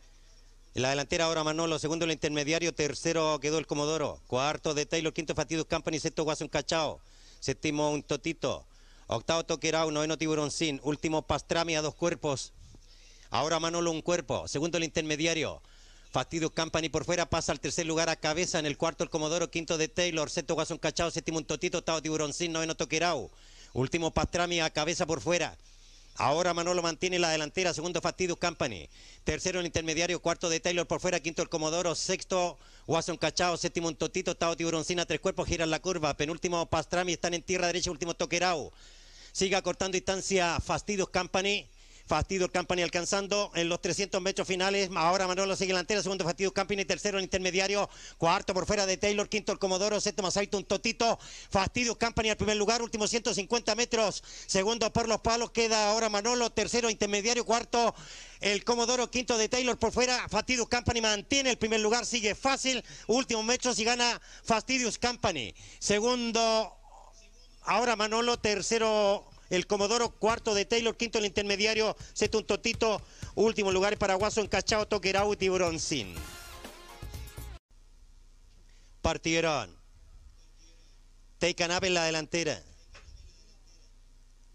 En 0.75 0.81
la 0.81 0.89
delantera 0.89 1.23
ahora 1.23 1.41
Manolo, 1.41 1.79
segundo 1.79 2.03
el 2.03 2.11
intermediario, 2.11 2.73
tercero 2.75 3.39
quedó 3.39 3.59
el 3.59 3.65
Comodoro. 3.65 4.19
Cuarto 4.27 4.73
de 4.73 4.85
Taylor, 4.85 5.13
quinto 5.13 5.35
Fatidus 5.35 5.67
Company, 5.67 6.01
sexto 6.01 6.25
Guasón 6.25 6.49
Cachao. 6.49 6.99
Séptimo 7.39 7.91
un 7.91 8.03
Totito. 8.03 8.65
Octavo 9.07 9.45
Toquerao, 9.45 9.89
noveno 9.89 10.17
Tiburoncín. 10.17 10.81
Último 10.83 11.21
Pastrami 11.21 11.77
a 11.77 11.81
dos 11.81 11.95
cuerpos. 11.95 12.51
Ahora 13.29 13.61
Manolo 13.61 13.91
un 13.91 14.01
cuerpo. 14.01 14.45
Segundo 14.49 14.77
el 14.77 14.83
intermediario. 14.83 15.61
Fastidious 16.11 16.51
Company 16.51 16.89
por 16.89 17.05
fuera 17.05 17.29
pasa 17.29 17.53
al 17.53 17.61
tercer 17.61 17.85
lugar 17.85 18.09
a 18.09 18.17
cabeza. 18.17 18.59
En 18.59 18.65
el 18.65 18.77
cuarto 18.77 19.05
el 19.05 19.09
Comodoro, 19.09 19.49
quinto 19.49 19.77
de 19.77 19.87
Taylor, 19.87 20.29
sexto 20.29 20.55
Guasón 20.55 20.77
Cachao, 20.77 21.09
séptimo 21.09 21.37
un 21.37 21.45
Totito, 21.45 21.77
octavo 21.77 22.01
Tiburoncín, 22.01 22.51
noveno 22.51 22.75
Toquerao. 22.75 23.31
Último 23.71 24.11
Pastrami 24.11 24.59
a 24.59 24.69
cabeza 24.71 25.05
por 25.05 25.21
fuera. 25.21 25.57
Ahora 26.15 26.53
Manolo 26.53 26.83
mantiene 26.83 27.17
la 27.17 27.29
delantera, 27.29 27.73
segundo 27.73 27.99
Fastidious 27.99 28.37
Company. 28.37 28.87
Tercero 29.23 29.59
el 29.59 29.65
intermediario, 29.65 30.21
cuarto 30.21 30.47
de 30.47 30.59
Taylor 30.59 30.85
por 30.85 30.99
fuera, 30.99 31.19
quinto 31.19 31.41
el 31.41 31.49
Comodoro, 31.49 31.95
sexto 31.95 32.59
Watson 32.85 33.17
Cachao, 33.17 33.57
séptimo 33.57 33.87
un 33.87 33.95
Totito, 33.95 34.31
octavo 34.31 34.55
Tiburoncina, 34.55 35.07
tres 35.07 35.19
cuerpos 35.19 35.47
giran 35.47 35.71
la 35.71 35.79
curva, 35.79 36.15
penúltimo 36.15 36.67
Pastrami, 36.67 37.13
están 37.13 37.33
en 37.33 37.41
tierra 37.41 37.65
derecha, 37.67 37.89
último 37.89 38.13
Toquerao. 38.13 38.71
Sigue 39.31 39.59
cortando 39.63 39.95
distancia 39.95 40.59
Fastidious 40.59 41.09
Company. 41.09 41.67
Fastidio 42.05 42.51
Company 42.51 42.81
alcanzando 42.81 43.51
en 43.55 43.69
los 43.69 43.81
300 43.81 44.21
metros 44.21 44.47
finales. 44.47 44.89
Ahora 44.95 45.25
Manolo 45.25 45.55
sigue 45.55 45.69
delantera, 45.69 46.01
segundo 46.01 46.25
Fastidio 46.25 46.53
Company, 46.53 46.85
tercero 46.85 47.17
el 47.17 47.23
intermediario, 47.23 47.89
cuarto 48.17 48.53
por 48.53 48.65
fuera 48.65 48.85
de 48.85 48.97
Taylor, 48.97 49.29
quinto 49.29 49.51
el 49.51 49.59
Comodoro, 49.59 49.99
séptimo 50.01 50.29
un 50.53 50.65
Totito. 50.65 51.17
Fastidio 51.49 51.97
Company 51.97 52.29
al 52.29 52.37
primer 52.37 52.57
lugar, 52.57 52.81
últimos 52.81 53.09
150 53.09 53.75
metros, 53.75 54.23
segundo 54.45 54.91
por 54.91 55.07
los 55.07 55.21
palos, 55.21 55.51
queda 55.51 55.89
ahora 55.89 56.09
Manolo, 56.09 56.49
tercero 56.51 56.89
intermediario, 56.89 57.45
cuarto 57.45 57.95
el 58.41 58.63
Comodoro, 58.65 59.09
quinto 59.09 59.37
de 59.37 59.47
Taylor 59.47 59.77
por 59.79 59.91
fuera. 59.91 60.27
Fastidious 60.27 60.67
Company 60.67 60.99
mantiene 61.01 61.51
el 61.51 61.57
primer 61.57 61.79
lugar, 61.79 62.05
sigue 62.05 62.35
fácil, 62.35 62.83
últimos 63.07 63.45
metros 63.45 63.79
y 63.79 63.85
gana 63.85 64.21
Fastidious 64.43 64.97
Company. 64.97 65.55
Segundo, 65.79 66.75
ahora 67.63 67.95
Manolo, 67.95 68.37
tercero 68.37 69.32
el 69.49 69.67
Comodoro, 69.67 70.09
cuarto 70.11 70.53
de 70.53 70.65
Taylor, 70.65 70.95
quinto 70.97 71.19
el 71.19 71.25
intermediario, 71.25 71.95
sexto 72.13 72.39
un 72.39 72.45
Totito, 72.45 73.01
último 73.35 73.71
lugar 73.71 73.97
para 73.97 74.15
Guaso, 74.15 74.47
Cachao, 74.49 74.87
Toquerau 74.87 75.33
y 75.33 75.37
Tiburoncín. 75.37 76.15
Partieron. 79.01 79.75
Teicanap 81.39 81.83
en 81.83 81.93
la 81.93 82.05
delantera. 82.05 82.63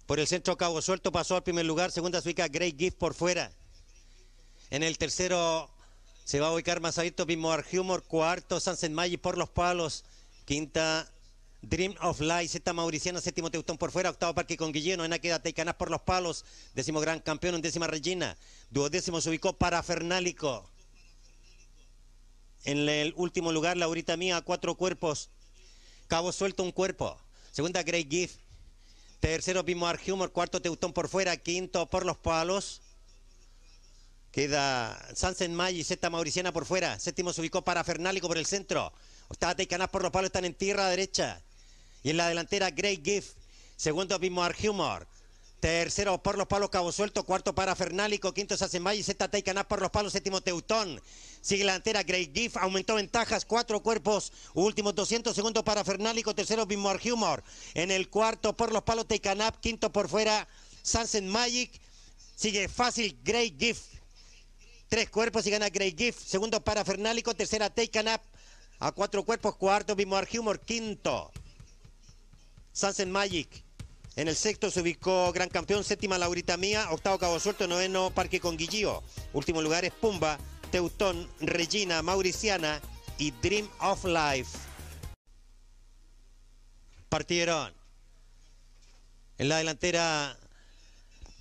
Por 0.06 0.18
el 0.18 0.26
centro 0.26 0.56
Cabo 0.56 0.80
Suelto 0.80 1.12
pasó 1.12 1.36
al 1.36 1.42
primer 1.42 1.66
lugar, 1.66 1.92
segunda 1.92 2.22
se 2.22 2.28
ubica 2.28 2.48
Great 2.48 2.78
Gift 2.78 2.96
por 2.96 3.12
fuera. 3.12 3.52
En 4.70 4.82
el 4.82 4.96
tercero 4.96 5.70
se 6.24 6.40
va 6.40 6.48
a 6.48 6.52
ubicar 6.52 6.80
más 6.80 6.98
abierto 6.98 7.26
Bimoar 7.26 7.64
Humor, 7.72 8.02
cuarto 8.04 8.58
Sunset 8.58 8.90
Magic 8.90 9.20
por 9.20 9.36
los 9.36 9.50
palos, 9.50 10.04
quinta 10.46 11.10
Dream 11.60 11.94
of 12.00 12.20
Light, 12.20 12.48
sexta 12.48 12.72
Mauriciana, 12.72 13.20
séptimo 13.20 13.50
Teutón 13.50 13.78
por 13.78 13.90
fuera, 13.90 14.10
octavo 14.10 14.34
Parque 14.34 14.56
con 14.56 14.72
Guilleno, 14.72 15.04
en 15.04 15.12
queda 15.18 15.42
Teicanás 15.42 15.74
por 15.74 15.90
los 15.90 16.00
palos, 16.02 16.44
décimo 16.74 17.00
Gran 17.00 17.20
Campeón, 17.20 17.56
undécima 17.56 17.88
Regina, 17.88 18.36
duodécimo 18.70 19.20
se 19.20 19.28
ubicó 19.28 19.54
Parafernálico. 19.54 20.70
En 22.64 22.88
el 22.88 23.12
último 23.16 23.50
lugar, 23.50 23.76
Laurita 23.76 24.16
Mía, 24.16 24.40
cuatro 24.42 24.76
cuerpos, 24.76 25.30
Cabo 26.06 26.30
Suelto, 26.30 26.62
un 26.62 26.70
cuerpo, 26.70 27.18
segunda 27.50 27.82
Great 27.82 28.08
Gift, 28.08 28.36
tercero 29.18 29.64
Bimoar 29.64 29.98
Humor, 30.06 30.30
cuarto 30.30 30.62
Teutón 30.62 30.92
por 30.92 31.08
fuera, 31.08 31.36
quinto 31.36 31.86
por 31.90 32.06
los 32.06 32.16
palos. 32.18 32.82
Queda 34.30 34.96
Sunset 35.16 35.50
Maggi, 35.50 35.82
sexta 35.82 36.08
Mauriciana 36.08 36.52
por 36.52 36.66
fuera, 36.66 37.00
séptimo 37.00 37.32
se 37.32 37.40
ubicó 37.40 37.62
Parafernálico 37.62 38.28
por 38.28 38.38
el 38.38 38.46
centro, 38.46 38.92
octava 39.26 39.56
Teicanás 39.56 39.88
por 39.88 40.02
los 40.02 40.12
palos, 40.12 40.28
están 40.28 40.44
en 40.44 40.54
tierra 40.54 40.88
derecha. 40.88 41.42
Y 42.02 42.10
en 42.10 42.16
la 42.16 42.28
delantera, 42.28 42.70
Great 42.70 43.04
Gift. 43.04 43.36
Segundo, 43.76 44.18
Bimoar 44.18 44.54
Humor. 44.62 45.06
Tercero, 45.60 46.22
por 46.22 46.38
los 46.38 46.46
palos, 46.46 46.70
Cabo 46.70 46.92
Suelto. 46.92 47.24
Cuarto, 47.24 47.52
para 47.54 47.74
Fernálico. 47.74 48.32
Quinto, 48.32 48.56
Sasemay. 48.56 49.02
Sexta, 49.02 49.28
Taicaná 49.28 49.66
por 49.66 49.80
los 49.80 49.90
palos. 49.90 50.12
Séptimo, 50.12 50.40
Teutón. 50.40 51.00
Sigue 51.40 51.64
la 51.64 51.72
delantera, 51.72 52.04
Great 52.04 52.32
Gift. 52.32 52.56
Aumentó 52.58 52.94
ventajas. 52.94 53.44
Cuatro 53.44 53.80
cuerpos. 53.80 54.32
Últimos 54.54 54.94
200. 54.94 55.34
Segundo, 55.34 55.64
para 55.64 55.84
Fernálico. 55.84 56.32
Tercero, 56.34 56.64
Bimoar 56.64 57.00
Humor. 57.10 57.42
En 57.74 57.90
el 57.90 58.08
cuarto, 58.08 58.56
por 58.56 58.72
los 58.72 58.82
palos, 58.84 59.08
Taikanap. 59.08 59.58
Quinto, 59.60 59.90
por 59.90 60.08
fuera, 60.08 60.46
Sunset 60.82 61.24
Magic. 61.24 61.72
Sigue 62.36 62.68
fácil, 62.68 63.18
Great 63.24 63.58
Gift. 63.58 63.82
Tres 64.88 65.10
cuerpos 65.10 65.44
y 65.46 65.50
gana 65.50 65.68
Great 65.70 65.98
Gift. 65.98 66.20
Segundo, 66.24 66.62
para 66.62 66.84
Fernálico. 66.84 67.34
Tercera, 67.34 67.68
Taikanap. 67.68 68.22
A 68.78 68.92
cuatro 68.92 69.24
cuerpos. 69.24 69.56
Cuarto, 69.56 69.96
Bimoar 69.96 70.28
Humor. 70.32 70.60
Quinto. 70.60 71.32
Sunset 72.72 73.08
Magic. 73.08 73.64
En 74.16 74.26
el 74.28 74.34
sexto 74.34 74.70
se 74.70 74.80
ubicó 74.80 75.32
Gran 75.32 75.48
Campeón, 75.48 75.84
séptima 75.84 76.18
Laurita 76.18 76.56
Mía, 76.56 76.88
octavo 76.90 77.18
Cabo 77.18 77.38
Suelto, 77.38 77.68
noveno 77.68 78.10
Parque 78.10 78.40
Conguillío. 78.40 79.02
Último 79.32 79.62
lugar 79.62 79.84
es 79.84 79.92
Pumba, 79.92 80.38
Teutón, 80.70 81.28
Regina, 81.40 82.02
Mauriciana 82.02 82.80
y 83.16 83.30
Dream 83.30 83.68
of 83.80 84.04
Life. 84.04 84.58
Partieron. 87.08 87.72
En 89.38 89.48
la 89.48 89.58
delantera 89.58 90.36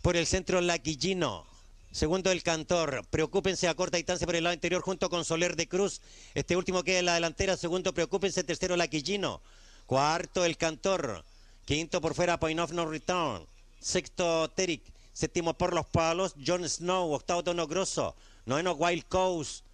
por 0.04 0.16
el 0.16 0.28
centro 0.28 0.62
Laquillino. 0.62 1.48
Segundo 1.92 2.32
el 2.32 2.44
cantor, 2.44 3.06
preocúpense 3.10 3.68
a 3.68 3.74
corta 3.74 3.98
distancia 3.98 4.28
por 4.28 4.36
el 4.36 4.44
lado 4.44 4.54
interior 4.54 4.84
junto 4.84 5.10
con 5.10 5.26
Soler 5.26 5.56
de 5.56 5.68
Cruz. 5.68 6.00
Este 6.36 6.56
último 6.56 6.84
queda 6.84 7.00
en 7.00 7.06
la 7.06 7.16
delantera, 7.16 7.58
segundo 7.58 7.94
preocúpense, 7.94 8.44
tercero 8.44 8.78
Laquillino. 8.78 9.42
Cuarto, 9.88 10.44
el 10.44 10.58
Cantor. 10.58 11.24
Quinto 11.63 12.01
por 12.01 12.13
fuera, 12.13 12.38
Point 12.38 12.60
of 12.60 12.74
No 12.74 12.86
Return. 12.86 13.48
Sexto, 13.79 14.50
Terik. 14.50 14.84
Séptimo 15.13 15.53
por 15.53 15.74
los 15.74 15.86
palos, 15.88 16.36
John 16.46 16.67
Snow. 16.67 17.13
Octavo 17.13 17.41
Tono 17.41 17.67
Grosso. 17.67 18.13
Noveno 18.46 18.74
Wild 18.74 19.06
Coast. 19.08 19.65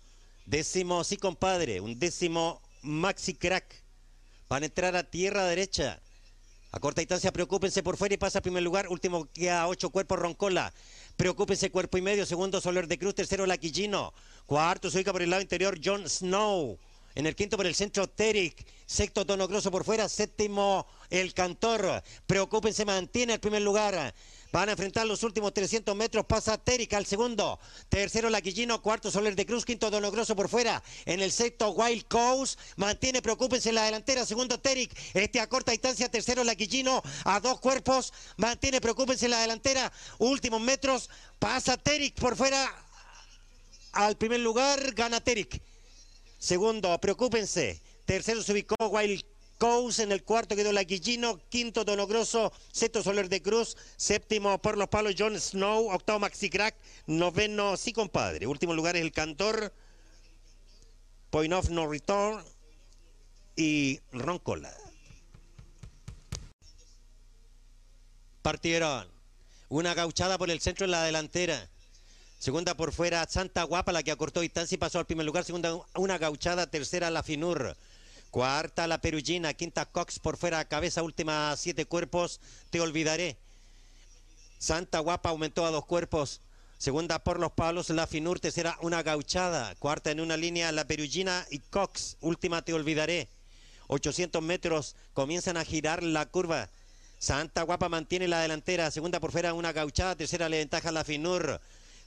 Décimo, 0.46 1.04
sí 1.04 1.18
compadre. 1.18 1.82
Un 1.82 1.98
décimo 1.98 2.62
Maxi 2.84 3.34
Crack. 3.34 3.82
Van 4.50 4.62
a 4.62 4.68
entrar 4.68 4.96
a 4.96 5.04
tierra 5.04 5.46
derecha. 5.46 6.00
A 6.72 6.80
corta 6.80 7.02
distancia, 7.02 7.34
preocúpense 7.34 7.82
por 7.82 7.98
fuera 7.98 8.14
y 8.14 8.18
pasa 8.20 8.38
a 8.38 8.44
primer 8.44 8.62
lugar. 8.62 8.90
Último 8.90 9.28
queda 9.34 9.68
ocho 9.68 9.90
cuerpos 9.90 10.20
Roncola. 10.20 10.72
Preocúpense 11.18 11.72
cuerpo 11.72 11.98
y 11.98 12.04
medio. 12.04 12.28
Segundo 12.28 12.62
Soler 12.62 12.88
de 12.88 13.00
Cruz. 13.00 13.16
Tercero 13.16 13.48
Laquillino. 13.48 14.14
Cuarto 14.46 14.92
se 14.92 14.98
ubica 14.98 15.12
por 15.12 15.24
el 15.24 15.32
lado 15.32 15.42
interior 15.42 15.80
John 15.84 16.08
Snow. 16.08 16.78
En 17.16 17.28
el 17.28 17.36
quinto 17.36 17.58
por 17.58 17.68
el 17.68 17.76
centro 17.76 18.08
Teric. 18.08 18.66
Sexto 18.86 19.26
Tono 19.26 19.48
Grosso 19.48 19.72
por 19.72 19.84
fuera. 19.84 20.10
Séptimo 20.10 20.88
el 21.10 21.34
Cantor. 21.34 22.04
Preocúpense, 22.26 22.86
mantiene 22.86 23.34
el 23.34 23.40
primer 23.40 23.62
lugar. 23.62 24.14
Van 24.52 24.70
a 24.70 24.74
enfrentar 24.74 25.06
los 25.06 25.24
últimos 25.24 25.54
300 25.54 25.96
metros. 25.96 26.26
Pasa 26.26 26.58
Teric 26.58 26.94
al 26.94 27.06
segundo. 27.06 27.60
Tercero 27.90 28.30
Laquillino. 28.30 28.82
Cuarto 28.82 29.12
Soler 29.12 29.36
de 29.36 29.46
Cruz. 29.46 29.66
Quinto 29.66 29.90
Dono 29.90 30.12
Grosso 30.12 30.36
por 30.36 30.50
fuera. 30.50 30.84
En 31.06 31.22
el 31.22 31.32
sexto 31.32 31.70
Wild 31.72 32.08
Coast. 32.08 32.60
Mantiene, 32.78 33.22
preocúpense 33.22 33.70
en 33.70 33.76
la 33.76 33.86
delantera. 33.86 34.26
Segundo 34.26 34.60
Teric. 34.60 34.92
Este 35.14 35.40
a 35.40 35.48
corta 35.48 35.72
distancia. 35.72 36.10
Tercero 36.10 36.44
Laquillino. 36.44 37.02
A 37.26 37.40
dos 37.40 37.60
cuerpos. 37.60 38.14
Mantiene, 38.38 38.82
preocúpense 38.82 39.26
en 39.26 39.32
la 39.32 39.42
delantera. 39.42 39.92
Últimos 40.18 40.62
metros. 40.62 41.10
Pasa 41.40 41.78
Teric 41.78 42.20
por 42.20 42.36
fuera. 42.36 42.72
Al 43.92 44.18
primer 44.18 44.40
lugar 44.40 44.94
gana 44.94 45.20
Teric. 45.20 45.62
Segundo, 46.44 47.00
preocúpense. 47.00 47.82
Tercero 48.04 48.44
se 48.44 48.52
ubicó 48.52 48.76
Wild 48.90 49.24
Coast, 49.58 50.00
en 50.00 50.12
el 50.12 50.26
cuarto 50.26 50.58
quedó 50.58 50.74
Laquillino, 50.74 51.40
quinto 51.48 51.86
Dono 51.86 52.06
Grosso, 52.06 52.52
sexto 52.70 53.02
Soler 53.02 53.30
de 53.30 53.42
Cruz, 53.42 53.78
séptimo 53.96 54.62
por 54.62 54.78
los 54.78 54.90
palos 54.90 55.16
John 55.18 55.40
Snow, 55.40 55.90
octavo 55.90 56.20
Maxi 56.20 56.50
Crack, 56.50 56.76
noveno 57.08 57.78
Sí 57.78 57.94
Compadre, 57.94 58.46
último 58.46 58.74
lugar 58.74 58.98
es 58.98 59.04
el 59.04 59.14
Cantor, 59.14 59.74
Point 61.30 61.54
of 61.54 61.70
No 61.70 61.90
Return 61.90 62.44
y 63.56 64.02
Roncola. 64.12 64.76
Partieron. 68.42 69.08
Una 69.70 69.94
gauchada 69.94 70.38
por 70.38 70.52
el 70.52 70.60
centro 70.60 70.84
en 70.84 70.92
la 70.92 71.04
delantera. 71.04 71.70
Segunda 72.44 72.76
por 72.76 72.92
fuera, 72.92 73.26
Santa 73.30 73.64
Guapa, 73.64 73.94
la 73.94 74.04
que 74.04 74.12
acortó 74.12 74.42
distancia 74.42 74.76
y 74.76 74.78
pasó 74.78 75.00
al 75.00 75.06
primer 75.06 75.26
lugar. 75.26 75.46
Segunda, 75.46 75.80
una 75.96 76.18
gauchada. 76.18 76.68
Tercera, 76.68 77.10
la 77.10 77.24
Finur. 77.24 77.78
Cuarta, 78.32 78.86
la 78.86 78.98
Perugina. 78.98 79.54
Quinta, 79.54 79.86
Cox 79.86 80.20
por 80.20 80.36
fuera, 80.36 80.66
cabeza. 80.66 81.04
Última, 81.04 81.56
siete 81.56 81.86
cuerpos. 81.86 82.42
Te 82.70 82.82
olvidaré. 82.82 83.38
Santa 84.60 85.00
Guapa 85.00 85.30
aumentó 85.30 85.66
a 85.66 85.72
dos 85.72 85.86
cuerpos. 85.86 86.42
Segunda 86.78 87.20
por 87.20 87.40
los 87.40 87.54
palos, 87.54 87.90
la 87.92 88.08
Finur. 88.08 88.42
Tercera, 88.42 88.78
una 88.82 89.04
gauchada. 89.04 89.74
Cuarta 89.76 90.12
en 90.12 90.20
una 90.20 90.36
línea, 90.36 90.74
la 90.74 90.84
Perugina 90.84 91.48
y 91.50 91.60
Cox. 91.60 92.18
Última, 92.20 92.62
te 92.62 92.74
olvidaré. 92.74 93.30
800 93.88 94.44
metros, 94.44 94.98
comienzan 95.14 95.56
a 95.56 95.64
girar 95.64 96.04
la 96.04 96.26
curva. 96.26 96.68
Santa 97.20 97.62
Guapa 97.62 97.88
mantiene 97.88 98.28
la 98.28 98.42
delantera. 98.42 98.92
Segunda 98.92 99.22
por 99.22 99.32
fuera, 99.32 99.54
una 99.54 99.72
gauchada. 99.72 100.18
Tercera 100.18 100.50
le 100.50 100.58
ventaja 100.58 100.92
la 100.92 101.06
Finur. 101.06 101.62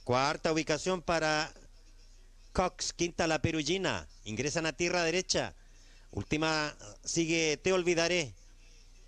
Cuarta 0.07 0.53
ubicación 0.53 1.01
para 1.01 1.51
Cox. 2.53 2.93
Quinta 2.93 3.27
la 3.27 3.41
Perugina. 3.41 4.07
Ingresan 4.23 4.65
a 4.65 4.71
tierra 4.71 5.03
derecha. 5.03 5.53
Última 6.11 6.73
sigue 7.03 7.57
Te 7.61 7.73
Olvidaré. 7.73 8.33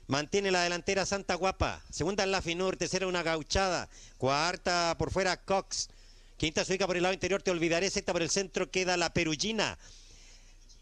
Mantiene 0.08 0.52
la 0.52 0.64
delantera 0.64 1.06
Santa 1.06 1.36
Guapa. 1.36 1.82
Segunda 1.90 2.26
en 2.26 2.32
la 2.32 2.42
Finur. 2.42 2.76
Tercera 2.76 3.08
una 3.08 3.24
gauchada. 3.24 3.88
Cuarta 4.18 4.94
por 5.00 5.10
fuera 5.10 5.38
Cox. 5.38 5.88
Quinta 6.36 6.66
se 6.66 6.74
ubica 6.74 6.86
por 6.86 6.98
el 6.98 7.04
lado 7.04 7.14
interior. 7.14 7.42
Te 7.42 7.52
Olvidaré. 7.52 7.90
Sexta 7.90 8.12
por 8.12 8.22
el 8.22 8.30
centro 8.30 8.70
queda 8.70 8.98
la 8.98 9.14
Perugina. 9.14 9.80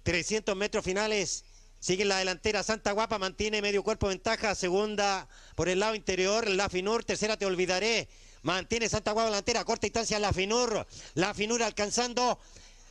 300 0.02 0.56
metros 0.56 0.84
finales. 0.84 1.44
Sigue 1.80 2.06
la 2.06 2.18
delantera 2.18 2.64
Santa 2.64 2.92
Guapa, 2.92 3.20
mantiene 3.20 3.62
medio 3.62 3.84
cuerpo 3.84 4.08
ventaja. 4.08 4.56
Segunda 4.56 5.28
por 5.54 5.70
el 5.70 5.80
lado 5.80 5.94
interior, 5.94 6.50
la 6.50 6.70
Finur. 6.70 7.04
Tercera 7.04 7.38
te 7.38 7.46
olvidaré. 7.46 8.10
Mantiene 8.44 8.90
Santa 8.90 9.12
Guapa 9.12 9.30
delantera, 9.30 9.66
corta 9.66 9.88
distancia 9.88 10.20
la 10.20 10.34
Finur. 10.34 10.86
La 11.16 11.34
Finur 11.34 11.64
alcanzando. 11.64 12.40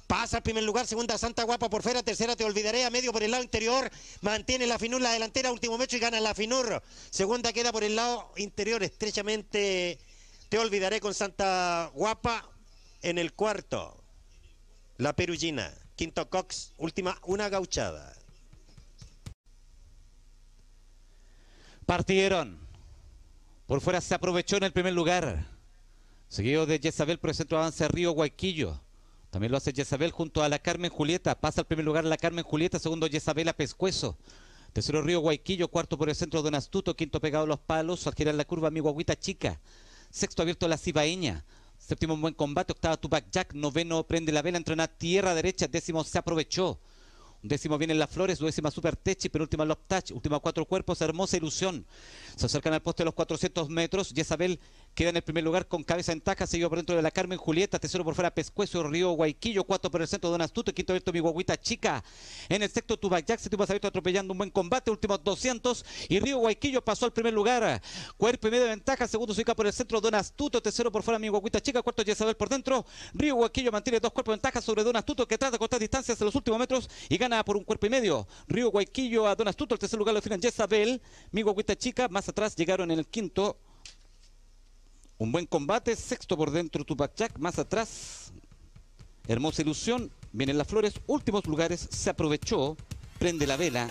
Pasa 0.07 0.37
al 0.37 0.43
primer 0.45 0.63
lugar, 0.63 0.87
segunda 0.87 1.19
Santa 1.19 1.43
Guapa 1.43 1.69
por 1.69 1.83
fuera, 1.83 2.01
tercera 2.01 2.37
te 2.37 2.45
olvidaré, 2.45 2.85
a 2.85 2.91
medio 2.91 3.13
por 3.13 3.25
el 3.25 3.33
lado 3.33 3.43
interior, 3.43 3.91
mantiene 4.21 4.65
la 4.69 4.79
Finur 4.79 5.01
la 5.01 5.11
delantera, 5.11 5.51
último 5.51 5.77
metro 5.79 5.97
y 5.97 6.01
gana 6.01 6.21
la 6.21 6.33
Finur. 6.33 6.81
Segunda 7.11 7.53
queda 7.53 7.73
por 7.73 7.83
el 7.83 7.97
lado 7.97 8.33
interior, 8.37 8.85
estrechamente 8.85 9.99
te 10.49 10.59
olvidaré 10.59 11.01
con 11.01 11.13
Santa 11.13 11.91
Guapa 11.93 12.49
en 13.03 13.19
el 13.19 13.33
cuarto. 13.33 14.01
La 14.99 15.13
Perugina, 15.15 15.75
quinto 15.97 16.31
Cox, 16.31 16.73
última 16.79 17.19
una 17.25 17.49
gauchada. 17.49 18.15
Partieron. 21.85 22.66
Por 23.67 23.81
fuera 23.81 24.01
se 24.01 24.15
aprovechó 24.15 24.57
en 24.57 24.63
el 24.63 24.73
primer 24.73 24.93
lugar. 24.93 25.45
Seguido 26.29 26.67
de 26.67 26.79
Jezabel 26.79 27.19
por 27.19 27.31
el 27.31 27.37
centro 27.37 27.59
avance 27.59 27.89
Río 27.89 28.13
Guayquillo. 28.13 28.81
También 29.31 29.51
lo 29.51 29.59
hace 29.59 29.73
Jezabel 29.73 30.13
junto 30.13 30.45
a 30.45 30.49
la 30.49 30.61
Carmen 30.61 30.89
Julieta. 30.89 31.41
Pasa 31.41 31.63
al 31.63 31.67
primer 31.67 31.85
lugar 31.85 32.05
la 32.05 32.17
Carmen 32.17 32.45
Julieta. 32.45 32.79
Segundo 32.79 33.09
Jezabel 33.09 33.49
a 33.49 33.53
Pescuezo. 33.55 34.17
Tercero 34.73 35.03
Río 35.03 35.19
Guayquillo. 35.19 35.67
Cuarto 35.67 35.99
por 35.99 36.09
el 36.09 36.15
centro 36.15 36.43
Don 36.43 36.55
Astuto. 36.55 36.95
Quinto 36.95 37.21
pegado 37.21 37.43
a 37.43 37.49
los 37.49 37.59
palos. 37.59 38.07
Al 38.07 38.15
girar 38.15 38.37
la 38.37 38.45
curva 38.45 38.71
mi 38.71 38.79
guaguita 38.79 39.19
chica. 39.19 39.61
Sexto 40.11 40.43
abierto 40.43 40.69
la 40.69 40.79
Cibaeña. 40.79 41.45
Séptimo 41.77 42.15
en 42.15 42.21
buen 42.21 42.35
combate. 42.35 42.73
Octava 42.73 42.97
Tupac 42.97 43.33
Jack. 43.33 43.53
Noveno 43.53 44.05
prende 44.05 44.31
la 44.31 44.43
vela. 44.43 44.59
Entrena 44.59 44.87
tierra 44.87 45.35
derecha. 45.35 45.67
Décimo 45.67 46.05
se 46.05 46.19
aprovechó. 46.19 46.79
Décimo 47.49 47.79
vienen 47.79 47.99
las 47.99 48.11
flores, 48.11 48.39
duodécima 48.39 48.71
Super 48.71 48.97
Techi, 48.97 49.29
penúltima 49.29 49.65
Love 49.65 49.79
Touch, 49.87 50.11
última 50.11 50.41
cuatro 50.41 50.65
cuerpos, 50.65 51.01
hermosa 51.01 51.37
ilusión. 51.37 51.87
Se 52.35 52.47
acercan 52.47 52.73
al 52.73 52.83
poste 52.83 53.03
de 53.03 53.07
los 53.07 53.15
400 53.15 53.69
metros. 53.69 54.13
Jezabel 54.15 54.59
queda 54.97 55.11
en 55.11 55.17
el 55.17 55.23
primer 55.23 55.45
lugar 55.45 55.69
con 55.69 55.85
cabeza 55.85 56.11
en 56.13 56.23
taja, 56.23 56.47
seguido 56.47 56.71
por 56.71 56.79
dentro 56.79 56.97
de 56.97 57.03
la 57.03 57.11
Carmen 57.11 57.37
Julieta, 57.39 57.79
tercero 57.79 58.03
por 58.03 58.15
fuera 58.15 58.35
Pescuezo, 58.35 58.83
Río 58.83 59.11
Guayquillo, 59.11 59.63
cuarto 59.65 59.91
por 59.91 60.01
el 60.01 60.09
centro 60.09 60.31
Don 60.31 60.41
Astuto, 60.41 60.73
quinto 60.73 60.95
abierto 60.95 61.13
mi 61.13 61.21
guaguita 61.21 61.61
chica. 61.61 62.03
En 62.49 62.63
el 62.63 62.71
sexto 62.71 62.97
Tubac 62.97 63.27
séptimo 63.27 63.63
abierto 63.63 63.89
atropellando 63.89 64.33
un 64.33 64.39
buen 64.39 64.51
combate, 64.51 64.91
últimos 64.91 65.23
200 65.23 65.85
y 66.09 66.19
Río 66.19 66.39
Guayquillo 66.39 66.83
pasó 66.83 67.05
al 67.05 67.13
primer 67.13 67.35
lugar. 67.35 67.83
Cuerpo 68.17 68.49
y 68.49 68.51
medio 68.51 68.65
de 68.65 68.71
ventaja, 68.71 69.07
segundo 69.07 69.35
se 69.35 69.41
ubica 69.41 69.55
por 69.55 69.67
el 69.67 69.75
centro 69.75 70.01
Don 70.01 70.15
Astuto, 70.15 70.63
tercero 70.63 70.91
por 70.91 71.03
fuera 71.03 71.19
mi 71.19 71.29
guaguita 71.29 71.61
chica, 71.61 71.83
cuarto 71.83 72.03
Jezabel 72.03 72.35
por 72.35 72.49
dentro. 72.49 72.87
Río 73.13 73.35
Guayquillo 73.35 73.71
mantiene 73.71 74.01
dos 74.01 74.13
cuerpos 74.13 74.33
de 74.33 74.37
ventaja 74.37 74.63
sobre 74.63 74.83
Don 74.83 74.97
Astuto 74.97 75.29
que 75.29 75.37
trata 75.37 75.53
de 75.53 75.59
cortar 75.59 75.79
distancias 75.79 76.19
en 76.19 76.25
los 76.25 76.35
últimos 76.35 76.59
metros 76.59 76.89
y 77.11 77.19
gana 77.19 77.45
por 77.45 77.59
un 77.59 77.65
cuerpo 77.65 77.85
y 77.85 77.91
medio. 77.91 78.27
Río 78.49 78.71
Guayquillo 78.71 79.29
a 79.29 79.35
Don 79.35 79.47
Astuto, 79.47 79.75
el 79.75 79.79
tercer 79.79 79.99
lugar 79.99 80.15
lo 80.15 80.21
definen 80.21 80.41
Jezabel, 80.41 81.03
mi 81.33 81.43
guaguita 81.43 81.77
chica, 81.77 82.09
más 82.09 82.27
atrás 82.31 82.57
llegaron 82.57 82.91
en 82.91 82.99
el 82.99 83.07
quinto 83.07 83.59
un 85.19 85.33
buen 85.33 85.47
combate, 85.47 85.97
sexto 85.97 86.37
por 86.37 86.51
dentro 86.51 86.85
Tupac 86.85 87.15
Jack, 87.15 87.39
más 87.39 87.59
atrás. 87.59 88.33
Hermosa 89.27 89.63
ilusión, 89.63 90.11
vienen 90.33 90.59
las 90.59 90.69
flores, 90.69 91.01
últimos 91.07 91.47
lugares, 91.47 91.89
se 91.91 92.11
aprovechó, 92.11 92.77
prende 93.19 93.47
la 93.47 93.57
vela, 93.57 93.89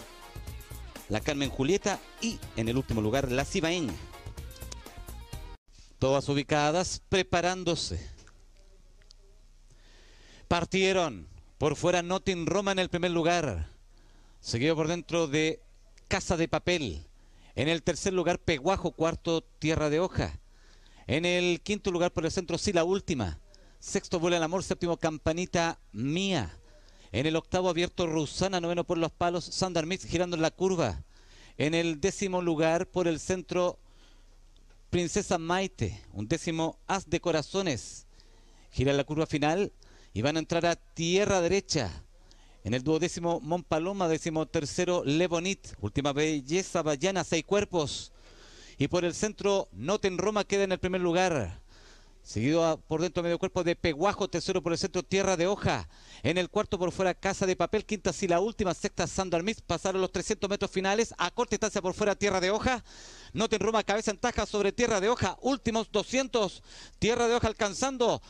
la 1.10 1.20
Carmen 1.20 1.50
Julieta 1.50 2.00
y 2.22 2.40
en 2.56 2.70
el 2.70 2.78
último 2.78 3.02
lugar 3.02 3.32
la 3.32 3.44
Cibaeña. 3.44 3.94
Todas 6.00 6.30
ubicadas, 6.30 7.02
preparándose. 7.10 8.08
Partieron 10.48 11.28
por 11.58 11.76
fuera 11.76 12.04
Notin 12.04 12.46
Roma 12.46 12.72
en 12.72 12.80
el 12.80 12.90
primer 12.90 13.12
lugar, 13.12 13.70
seguido 14.42 14.76
por 14.76 14.88
dentro 14.88 15.28
de 15.28 15.60
Casa 16.08 16.38
de 16.38 16.48
Papel. 16.48 17.08
En 17.56 17.68
el 17.68 17.82
tercer 17.82 18.14
lugar 18.14 18.40
Peguajo, 18.40 18.92
cuarto 18.92 19.42
Tierra 19.42 19.90
de 19.90 20.00
Hoja. 20.00 20.40
En 21.08 21.26
el 21.26 21.62
quinto 21.62 21.92
lugar 21.92 22.12
por 22.12 22.26
el 22.26 22.32
centro, 22.32 22.58
sí, 22.58 22.74
la 22.74 22.84
última. 22.84 23.40
Sexto, 23.80 24.20
Vuela 24.20 24.38
el 24.38 24.44
Amor. 24.44 24.64
Séptimo, 24.64 24.98
Campanita 24.98 25.80
Mía. 25.92 26.58
En 27.12 27.28
el 27.28 27.36
octavo, 27.36 27.70
abierto 27.70 28.08
Rusana. 28.08 28.60
Noveno 28.60 28.84
por 28.84 28.98
los 28.98 29.12
palos, 29.12 29.46
Sandar 29.46 29.86
girando 30.00 30.36
en 30.36 30.42
la 30.42 30.52
curva. 30.52 31.04
En 31.58 31.76
el 31.76 32.02
décimo 32.02 32.42
lugar 32.42 32.88
por 32.88 33.08
el 33.08 33.20
centro, 33.20 33.78
Princesa 34.90 35.38
Maite. 35.38 36.02
Un 36.12 36.28
décimo, 36.28 36.80
As 36.88 37.08
de 37.08 37.22
Corazones. 37.22 38.08
Gira 38.72 38.92
la 38.92 39.04
curva 39.04 39.28
final 39.28 39.72
y 40.12 40.24
van 40.24 40.38
a 40.38 40.40
entrar 40.40 40.66
a 40.66 40.76
tierra 40.76 41.40
derecha. 41.40 41.92
En 42.64 42.74
el 42.74 42.82
duodécimo, 42.82 43.40
Mon 43.42 43.64
Paloma. 43.64 44.08
Décimo 44.08 44.48
tercero, 44.48 45.04
Le 45.06 45.28
Bonit. 45.28 45.76
Última 45.82 46.14
belleza, 46.14 46.82
Bayana, 46.82 47.24
seis 47.24 47.46
cuerpos. 47.46 48.12
Y 48.78 48.88
por 48.88 49.06
el 49.06 49.14
centro, 49.14 49.70
Noten 49.72 50.18
Roma 50.18 50.44
queda 50.44 50.64
en 50.64 50.72
el 50.72 50.80
primer 50.80 51.02
lugar. 51.02 51.62
Seguido 52.26 52.82
por 52.88 53.02
dentro 53.02 53.22
medio 53.22 53.38
cuerpo 53.38 53.64
de 53.64 53.76
Peguajo, 53.76 54.28
tercero 54.28 54.64
por 54.64 54.72
el 54.72 54.80
centro 54.80 55.04
Tierra 55.04 55.38
de 55.38 55.46
Hoja. 55.46 55.88
En 56.24 56.40
el 56.40 56.50
cuarto 56.50 56.80
por 56.80 56.92
fuera 56.92 57.14
Casa 57.14 57.46
de 57.46 57.56
Papel, 57.56 57.86
quinta 57.86 58.12
y 58.20 58.28
la 58.28 58.40
última, 58.40 58.74
sexta 58.74 59.06
Miss. 59.44 59.62
Pasaron 59.62 60.02
los 60.02 60.12
300 60.12 60.50
metros 60.50 60.72
finales. 60.72 61.14
A 61.20 61.30
corta 61.30 61.52
distancia 61.52 61.84
por 61.84 61.94
fuera 61.94 62.16
Tierra 62.16 62.42
de 62.42 62.50
Hoja. 62.50 62.84
Noten 63.34 63.60
Roma, 63.60 63.84
cabeza 63.84 64.10
en 64.10 64.18
taja 64.18 64.48
sobre 64.48 64.72
Tierra 64.72 65.00
de 65.00 65.10
Hoja. 65.10 65.38
Últimos 65.42 65.92
200. 65.92 66.64
Tierra 66.98 67.28
de 67.28 67.36
Hoja 67.36 67.48
alcanzando 67.48 68.24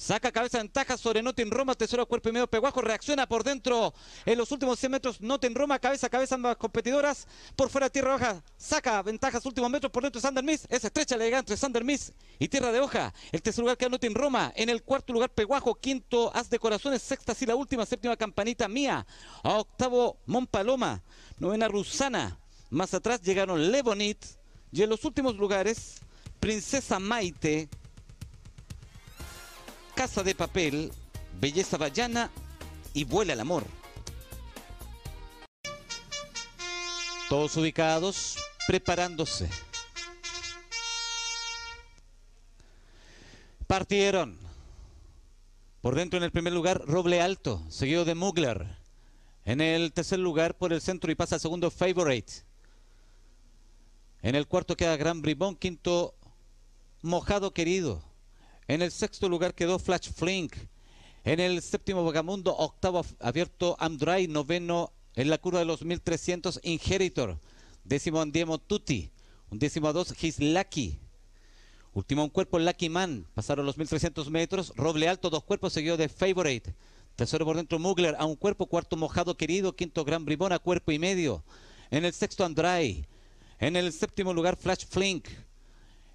Saca 0.00 0.32
cabeza 0.32 0.56
ventaja 0.56 0.96
sobre 0.96 1.22
Notin 1.22 1.50
Roma, 1.50 1.74
tercero 1.74 2.06
cuerpo 2.06 2.30
y 2.30 2.32
medio 2.32 2.46
Peguajo, 2.46 2.80
reacciona 2.80 3.28
por 3.28 3.44
dentro. 3.44 3.92
En 4.24 4.38
los 4.38 4.50
últimos 4.50 4.78
100 4.78 4.92
metros 4.92 5.20
Notin 5.20 5.54
Roma, 5.54 5.78
cabeza 5.78 6.06
a 6.06 6.10
cabeza 6.10 6.36
ambas 6.36 6.56
competidoras, 6.56 7.28
por 7.54 7.68
fuera 7.68 7.90
Tierra 7.90 8.14
Hoja, 8.14 8.42
saca 8.56 9.02
ventajas 9.02 9.44
últimos 9.44 9.70
metros 9.70 9.92
por 9.92 10.02
dentro 10.02 10.18
Sander 10.18 10.42
Miss, 10.42 10.66
es 10.70 10.86
estrecha 10.86 11.18
la 11.18 11.24
llegada 11.24 11.40
entre 11.40 11.54
Sander 11.58 11.84
Miss 11.84 12.14
y 12.38 12.48
Tierra 12.48 12.72
de 12.72 12.80
Hoja, 12.80 13.12
el 13.30 13.42
tercer 13.42 13.60
lugar 13.60 13.76
queda 13.76 13.90
Notin 13.90 14.14
Roma, 14.14 14.50
en 14.56 14.70
el 14.70 14.82
cuarto 14.82 15.12
lugar 15.12 15.28
Peguajo, 15.34 15.74
quinto 15.74 16.34
As 16.34 16.48
de 16.48 16.58
Corazones, 16.58 17.02
sexta 17.02 17.34
sí 17.34 17.44
la 17.44 17.54
última, 17.54 17.84
séptima 17.84 18.16
Campanita 18.16 18.68
Mía, 18.68 19.06
a 19.42 19.50
octavo 19.50 20.16
Paloma, 20.50 21.02
novena 21.38 21.68
Rusana, 21.68 22.38
más 22.70 22.94
atrás 22.94 23.20
llegaron 23.20 23.70
Levonit 23.70 24.24
y 24.72 24.82
en 24.82 24.88
los 24.88 25.04
últimos 25.04 25.36
lugares 25.36 25.96
Princesa 26.40 26.98
Maite, 26.98 27.68
Casa 30.00 30.22
de 30.22 30.34
Papel, 30.34 30.90
Belleza 31.42 31.76
Vallana 31.76 32.30
y 32.94 33.04
Vuela 33.04 33.34
el 33.34 33.40
Amor. 33.40 33.64
Todos 37.28 37.54
ubicados, 37.58 38.38
preparándose. 38.66 39.50
Partieron. 43.66 44.38
Por 45.82 45.94
dentro 45.96 46.16
en 46.16 46.24
el 46.24 46.32
primer 46.32 46.54
lugar, 46.54 46.80
Roble 46.86 47.20
Alto, 47.20 47.62
seguido 47.68 48.06
de 48.06 48.14
Mugler. 48.14 48.78
En 49.44 49.60
el 49.60 49.92
tercer 49.92 50.18
lugar, 50.18 50.56
por 50.56 50.72
el 50.72 50.80
centro 50.80 51.12
y 51.12 51.14
pasa 51.14 51.34
al 51.34 51.42
segundo, 51.42 51.70
Favorite. 51.70 52.32
En 54.22 54.34
el 54.34 54.46
cuarto 54.46 54.78
queda 54.78 54.96
Gran 54.96 55.20
Bribón, 55.20 55.56
quinto, 55.56 56.14
Mojado 57.02 57.52
Querido. 57.52 58.09
En 58.70 58.82
el 58.82 58.92
sexto 58.92 59.28
lugar 59.28 59.52
quedó 59.56 59.80
Flash 59.80 60.12
Flink. 60.12 60.54
En 61.24 61.40
el 61.40 61.60
séptimo 61.60 62.04
Vagamundo, 62.04 62.56
octavo 62.56 63.04
abierto 63.18 63.74
Amdry, 63.80 64.28
noveno 64.28 64.92
en 65.16 65.28
la 65.28 65.38
curva 65.38 65.58
de 65.58 65.64
los 65.64 65.82
1300 65.82 66.60
Inheritor. 66.62 67.40
Décimo 67.82 68.20
Andiemo 68.20 68.58
Tutti. 68.58 69.10
Un 69.50 69.58
décimo 69.58 69.92
dos 69.92 70.14
His 70.22 70.38
Lucky. 70.38 71.00
Último 71.94 72.22
un 72.22 72.30
cuerpo 72.30 72.60
Lucky 72.60 72.88
Man. 72.88 73.26
Pasaron 73.34 73.66
los 73.66 73.76
1300 73.76 74.30
metros. 74.30 74.72
Roble 74.76 75.08
alto, 75.08 75.30
dos 75.30 75.42
cuerpos 75.42 75.72
seguido 75.72 75.96
de 75.96 76.08
Favorite. 76.08 76.72
Tercero 77.16 77.44
por 77.44 77.56
dentro 77.56 77.80
Mugler 77.80 78.14
a 78.20 78.24
un 78.24 78.36
cuerpo. 78.36 78.66
Cuarto 78.66 78.96
Mojado 78.96 79.36
Querido. 79.36 79.74
Quinto 79.74 80.04
Gran 80.04 80.24
Bribón 80.24 80.52
a 80.52 80.60
cuerpo 80.60 80.92
y 80.92 81.00
medio. 81.00 81.42
En 81.90 82.04
el 82.04 82.12
sexto 82.12 82.44
Andray. 82.44 83.04
En 83.58 83.74
el 83.74 83.92
séptimo 83.92 84.32
lugar 84.32 84.56
Flash 84.56 84.84
Flink. 84.88 85.26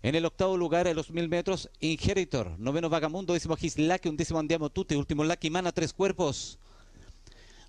En 0.06 0.14
el 0.14 0.24
octavo 0.24 0.56
lugar, 0.56 0.86
en 0.86 0.96
los 0.96 1.10
mil 1.10 1.28
metros, 1.28 1.68
Inheritor. 1.80 2.60
Noveno 2.60 2.90
Vagamundo, 2.90 3.34
décimo 3.34 3.56
Gislaki, 3.56 4.08
un 4.08 4.16
décimo 4.16 4.38
Andiamo 4.38 4.70
Tutti, 4.70 4.94
último 4.94 5.24
Lucky 5.24 5.50
Mana, 5.50 5.72
tres 5.72 5.94
cuerpos. 5.94 6.60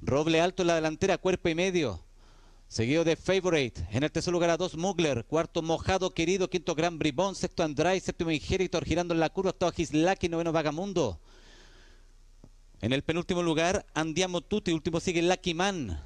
Roble 0.02 0.42
alto 0.42 0.62
en 0.62 0.66
la 0.66 0.74
delantera, 0.74 1.16
cuerpo 1.16 1.48
y 1.48 1.54
medio. 1.54 1.98
Seguido 2.68 3.04
de 3.04 3.16
Favorite. 3.16 3.88
En 3.90 4.02
el 4.02 4.12
tercer 4.12 4.34
lugar 4.34 4.50
a 4.50 4.58
dos 4.58 4.76
Mugler. 4.76 5.24
Cuarto 5.24 5.62
Mojado 5.62 6.12
Querido. 6.12 6.50
Quinto 6.50 6.74
Gran 6.74 6.98
Bribón. 6.98 7.34
Sexto 7.34 7.62
Andray. 7.62 8.00
Séptimo 8.00 8.30
Inheritor 8.30 8.84
girando 8.84 9.14
en 9.14 9.20
la 9.20 9.30
curva. 9.30 9.52
Octavo 9.52 9.72
Gislaki. 9.72 10.28
Noveno 10.28 10.52
Vagamundo. 10.52 11.18
En 12.82 12.92
el 12.92 13.02
penúltimo 13.02 13.42
lugar 13.42 13.86
Andiamo 13.94 14.42
Tutti. 14.42 14.72
Último 14.72 15.00
sigue 15.00 15.22
Lucky 15.22 15.54
Man. 15.54 15.98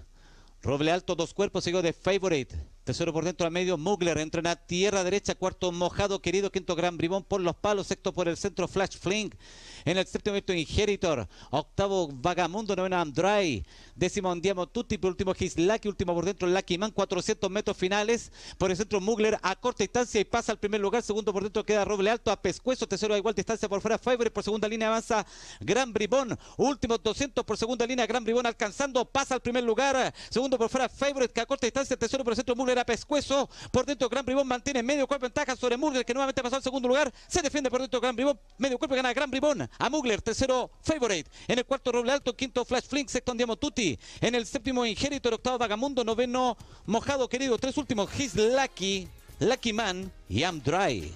Roble 0.63 0.93
alto, 0.93 1.17
dos 1.17 1.33
cuerpos, 1.33 1.65
seguido 1.65 1.83
de 1.83 1.95
Favorite. 1.95 2.55
Tercero 2.91 3.13
por 3.13 3.25
dentro 3.25 3.47
a 3.47 3.51
medio, 3.51 3.79
Mugler. 3.79 4.19
Entra 4.19 4.41
en 4.41 4.47
la 4.47 4.57
tierra 4.57 5.05
derecha, 5.05 5.37
cuarto 5.37 5.71
Mojado, 5.71 6.21
querido, 6.21 6.51
quinto 6.51 6.75
Gran 6.75 6.97
Bribón 6.97 7.23
por 7.23 7.41
los 7.41 7.55
palos, 7.55 7.87
sexto 7.87 8.13
por 8.13 8.27
el 8.27 8.37
centro, 8.37 8.67
Flash 8.67 8.99
Flink. 8.99 9.37
En 9.85 9.97
el 9.97 10.05
séptimo 10.09 10.33
momento, 10.33 10.53
Inheritor. 10.53 11.29
Octavo, 11.51 12.09
Vagamundo, 12.13 12.75
noveno, 12.75 12.99
Andray. 12.99 13.65
Décimo, 13.95 14.29
Andiamo 14.29 14.67
Tutti, 14.67 14.99
por 14.99 15.13
último, 15.13 15.35
Gislaki. 15.35 15.87
Último 15.87 16.15
por 16.15 16.25
dentro, 16.25 16.49
Lucky 16.49 16.79
Man. 16.79 16.91
400 16.91 17.49
metros 17.49 17.77
finales. 17.77 18.33
Por 18.59 18.73
el 18.73 18.77
centro, 18.77 19.01
Mugler 19.01 19.39
a 19.41 19.55
corta 19.55 19.85
distancia 19.85 20.21
y 20.21 20.25
pasa 20.25 20.51
al 20.51 20.59
primer 20.59 20.81
lugar. 20.81 21.05
Segundo 21.05 21.33
por 21.33 21.45
dentro 21.45 21.65
queda 21.65 21.85
Roble 21.85 22.11
Alto 22.11 22.33
a 22.33 22.43
Pescuezo. 22.43 22.89
Tercero 22.89 23.15
a 23.15 23.19
igual 23.19 23.37
distancia 23.37 23.69
por 23.69 23.81
fuera, 23.81 23.99
Favorite. 23.99 24.33
Por 24.33 24.43
segunda 24.43 24.67
línea 24.67 24.89
avanza 24.89 25.25
Gran 25.61 25.93
Bribón. 25.93 26.37
Últimos 26.57 27.01
200 27.05 27.45
por 27.45 27.57
segunda 27.57 27.87
línea, 27.87 28.05
Gran 28.05 28.25
Bribón 28.25 28.47
alcanzando. 28.47 29.05
Pasa 29.05 29.37
al 29.37 29.41
primer 29.43 29.63
lugar. 29.63 30.13
Segundo 30.29 30.59
por 30.59 30.69
fuera, 30.69 30.89
Favorite 30.89 31.33
que 31.33 31.41
a 31.41 31.47
corta 31.47 31.69
distancia. 31.69 31.97
Tercero 31.97 32.25
por 32.25 32.33
el 32.33 32.37
centro, 32.37 32.57
Mugler 32.57 32.80
a 32.81 32.85
Pescuezo. 32.85 33.49
Por 33.71 33.87
dentro, 33.87 34.09
Gran 34.09 34.25
Bribón 34.25 34.47
mantiene 34.47 34.83
medio 34.83 35.07
cuerpo 35.07 35.25
ventaja 35.25 35.55
sobre 35.57 35.77
Mugler 35.77 36.05
que 36.05 36.15
nuevamente 36.15 36.43
pasó 36.43 36.57
al 36.57 36.63
segundo 36.63 36.89
lugar. 36.89 37.13
Se 37.29 37.43
defiende 37.43 37.71
por 37.71 37.81
dentro, 37.81 38.01
Gran 38.01 38.17
Bribón. 38.17 38.39
Medio 38.59 38.79
cuerpo 38.79 38.95
gana 38.95 39.13
Gran 39.13 39.31
Bribón 39.31 39.69
a 39.79 39.91
Mugler. 39.91 40.23
Tercero, 40.23 40.71
Favorite. 40.83 41.31
En 41.47 41.59
el 41.59 41.65
cuarto, 41.65 41.93
Roble 41.93 42.13
Alto. 42.13 42.35
Quinto, 42.35 42.65
Flash 42.65 42.85
Flink. 42.85 43.09
Sexto, 43.09 43.33
Andiamo 43.33 43.57
Tutti. 43.57 43.99
En 44.21 44.35
el 44.35 44.47
séptimo, 44.47 44.85
Inheritor. 44.85 45.35
Octavo, 45.35 45.59
Vagamundo. 45.59 46.05
Noveno, 46.05 46.57
Mojado, 46.87 47.29
querido. 47.29 47.59
Tres 47.59 47.77
últimos, 47.77 48.11
His 48.19 48.35
Lucky, 48.35 49.09
Lucky 49.39 49.73
Man 49.73 50.13
y 50.29 50.41
I'm 50.41 50.63
Dry. 50.63 51.13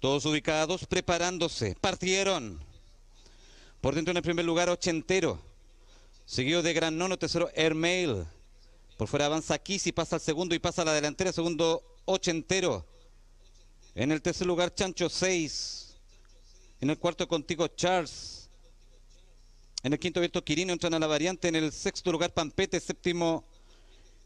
Todos 0.00 0.26
ubicados, 0.26 0.84
preparándose. 0.86 1.76
Partieron. 1.80 2.60
Por 3.80 3.94
dentro 3.94 4.12
en 4.12 4.18
el 4.18 4.22
primer 4.22 4.44
lugar, 4.44 4.68
Ochentero. 4.68 5.38
Seguido 6.26 6.62
de 6.62 6.72
Gran 6.72 6.96
Nono, 6.96 7.18
tercero, 7.18 7.50
Airmail. 7.56 8.24
Por 8.96 9.08
fuera 9.08 9.26
avanza 9.26 9.58
Kisi, 9.58 9.92
pasa 9.92 10.16
al 10.16 10.22
segundo 10.22 10.54
y 10.54 10.58
pasa 10.58 10.82
a 10.82 10.84
la 10.84 10.92
delantera. 10.92 11.32
Segundo, 11.32 11.82
Ochentero. 12.04 12.86
En 13.94 14.12
el 14.12 14.22
tercer 14.22 14.46
lugar, 14.46 14.74
Chancho 14.74 15.08
6. 15.08 15.96
En 16.80 16.90
el 16.90 16.98
cuarto, 16.98 17.26
contigo, 17.26 17.66
Charles. 17.68 18.50
En 19.82 19.92
el 19.92 19.98
quinto, 19.98 20.20
abierto 20.20 20.44
Quirino, 20.44 20.72
entran 20.72 20.94
a 20.94 20.98
la 20.98 21.06
variante. 21.06 21.48
En 21.48 21.56
el 21.56 21.72
sexto 21.72 22.12
lugar, 22.12 22.32
Pampete. 22.32 22.78
Séptimo, 22.78 23.44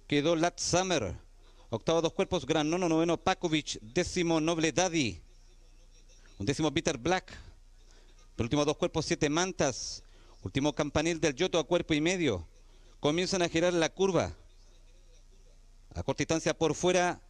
quedó 0.07 0.37
Lat 0.37 0.59
Summer. 0.59 1.17
Octavo, 1.71 2.03
dos 2.03 2.13
cuerpos, 2.13 2.47
Gran 2.47 2.69
Nono. 2.69 2.89
Noveno, 2.89 3.17
Pakovic. 3.17 3.79
Décimo, 3.81 4.41
Noble 4.41 4.73
Daddy. 4.73 5.21
Un 6.39 6.47
décimo, 6.47 6.73
Peter 6.73 6.99
Black. 6.99 7.33
Por 8.37 8.45
último, 8.45 8.65
dos 8.65 8.77
cuerpos, 8.77 9.07
siete 9.07 9.31
mantas. 9.31 10.03
Último 10.43 10.75
campanil 10.75 11.21
del 11.21 11.35
Yoto 11.35 11.59
a 11.59 11.65
cuerpo 11.65 11.95
y 11.95 12.01
medio. 12.01 12.47
Comienzan 13.01 13.43
a 13.43 13.49
girar 13.49 13.73
la 13.73 13.89
curva. 13.89 14.35
A 15.99 16.05
corta 16.05 16.23
distancia 16.23 16.57
por 16.57 16.77
fuera, 16.77 17.21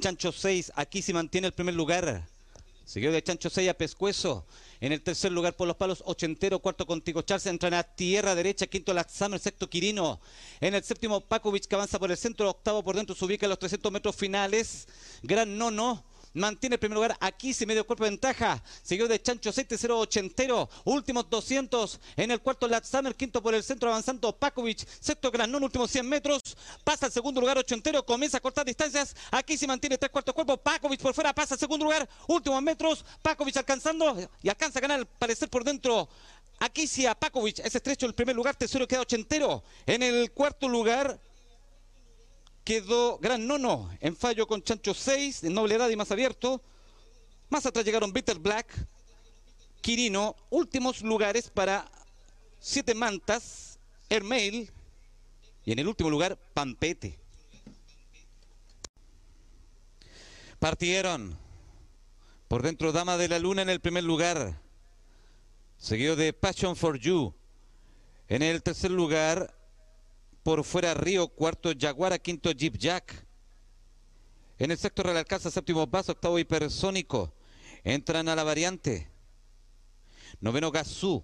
Chancho 0.00 0.32
6. 0.32 0.72
Aquí 0.76 1.00
se 1.00 1.14
mantiene 1.14 1.46
el 1.46 1.54
primer 1.54 1.74
lugar. 1.74 2.28
Seguido 2.84 3.10
de 3.10 3.22
Chancho 3.22 3.48
6 3.48 3.70
a 3.70 3.72
Pescuezo. 3.72 4.44
En 4.82 4.92
el 4.92 5.00
tercer 5.00 5.32
lugar 5.32 5.56
por 5.56 5.66
los 5.66 5.78
palos, 5.78 6.02
Ochentero. 6.04 6.58
Cuarto 6.58 6.84
contigo 6.84 7.22
Charles. 7.22 7.46
Entran 7.46 7.72
a 7.72 7.82
tierra 7.82 8.34
derecha. 8.34 8.66
Quinto. 8.66 8.92
El 8.92 9.40
sexto 9.40 9.70
Quirino. 9.70 10.20
En 10.60 10.74
el 10.74 10.84
séptimo 10.84 11.22
Pakovic 11.22 11.64
que 11.64 11.74
avanza 11.74 11.98
por 11.98 12.10
el 12.10 12.18
centro. 12.18 12.50
Octavo 12.50 12.82
por 12.82 12.96
dentro. 12.96 13.14
Se 13.14 13.24
ubica 13.24 13.46
en 13.46 13.50
los 13.50 13.58
300 13.58 13.90
metros 13.90 14.14
finales. 14.14 14.86
Gran 15.22 15.56
Nono. 15.56 16.04
Mantiene 16.34 16.74
el 16.74 16.80
primer 16.80 16.96
lugar 16.96 17.16
aquí, 17.20 17.52
se 17.52 17.66
medio 17.66 17.86
cuerpo 17.86 18.04
de 18.04 18.10
ventaja. 18.10 18.62
Seguido 18.82 19.08
de 19.08 19.20
Chancho 19.20 19.50
0 19.52 19.98
ochentero. 19.98 20.68
Últimos 20.84 21.28
200 21.28 22.00
en 22.16 22.30
el 22.30 22.40
cuarto 22.40 22.68
Latzamer. 22.68 23.14
Quinto 23.14 23.42
por 23.42 23.54
el 23.54 23.62
centro 23.62 23.88
avanzando 23.88 24.36
Pakovic. 24.36 24.86
Sexto 25.00 25.30
Granón, 25.30 25.64
últimos 25.64 25.90
100 25.90 26.08
metros. 26.08 26.56
Pasa 26.84 27.06
al 27.06 27.12
segundo 27.12 27.40
lugar 27.40 27.58
ochentero. 27.58 28.04
Comienza 28.04 28.38
a 28.38 28.40
cortar 28.40 28.66
distancias. 28.66 29.16
Aquí 29.30 29.56
se 29.56 29.66
mantiene 29.66 29.98
tres 29.98 30.10
cuartos 30.10 30.34
cuerpo. 30.34 30.56
Pakovic 30.56 31.00
por 31.00 31.14
fuera 31.14 31.34
pasa 31.34 31.54
al 31.54 31.60
segundo 31.60 31.84
lugar. 31.84 32.08
Últimos 32.26 32.62
metros. 32.62 33.04
Pakovic 33.22 33.56
alcanzando 33.56 34.16
y 34.42 34.48
alcanza 34.48 34.78
a 34.78 34.82
ganar 34.82 34.98
al 34.98 35.06
parecer 35.06 35.48
por 35.48 35.64
dentro. 35.64 36.08
Aquí 36.60 36.86
sí 36.86 37.06
a 37.06 37.14
Pakovic 37.14 37.60
es 37.60 37.74
estrecho 37.74 38.06
el 38.06 38.14
primer 38.14 38.34
lugar. 38.34 38.56
Tercero 38.56 38.86
queda 38.86 39.02
ochentero. 39.02 39.62
En 39.86 40.02
el 40.02 40.32
cuarto 40.32 40.68
lugar 40.68 41.18
quedó 42.68 43.16
Gran 43.16 43.46
Nono 43.46 43.88
en 43.98 44.14
fallo 44.14 44.46
con 44.46 44.62
Chancho 44.62 44.92
6, 44.92 45.40
de 45.40 45.48
noble 45.48 45.76
edad 45.76 45.88
y 45.88 45.96
más 45.96 46.12
abierto. 46.12 46.60
Más 47.48 47.64
atrás 47.64 47.82
llegaron 47.82 48.12
Bitter 48.12 48.38
Black, 48.38 48.70
Quirino, 49.80 50.36
últimos 50.50 51.00
lugares 51.00 51.48
para 51.48 51.90
Siete 52.60 52.94
Mantas, 52.94 53.78
Hermail 54.10 54.70
y 55.64 55.72
en 55.72 55.78
el 55.78 55.88
último 55.88 56.10
lugar 56.10 56.36
Pampete. 56.52 57.18
Partieron 60.58 61.38
por 62.48 62.60
dentro 62.60 62.92
Dama 62.92 63.16
de 63.16 63.28
la 63.28 63.38
Luna 63.38 63.62
en 63.62 63.70
el 63.70 63.80
primer 63.80 64.04
lugar, 64.04 64.60
seguido 65.78 66.16
de 66.16 66.34
Passion 66.34 66.76
for 66.76 66.98
You. 66.98 67.32
En 68.28 68.42
el 68.42 68.62
tercer 68.62 68.90
lugar, 68.90 69.57
por 70.48 70.64
fuera 70.64 70.94
Río, 70.94 71.28
cuarto 71.28 71.70
Jaguara, 71.78 72.18
quinto 72.18 72.50
Jeep 72.50 72.78
Jack. 72.78 73.22
En 74.58 74.70
el 74.70 74.78
sexto 74.78 75.02
Real 75.02 75.18
Alcázar, 75.18 75.52
séptimo 75.52 75.86
Vaso, 75.86 76.12
octavo 76.12 76.38
Hipersónico. 76.38 77.34
Entran 77.84 78.30
a 78.30 78.34
la 78.34 78.44
variante. 78.44 79.10
Noveno 80.40 80.70
Gazú. 80.70 81.22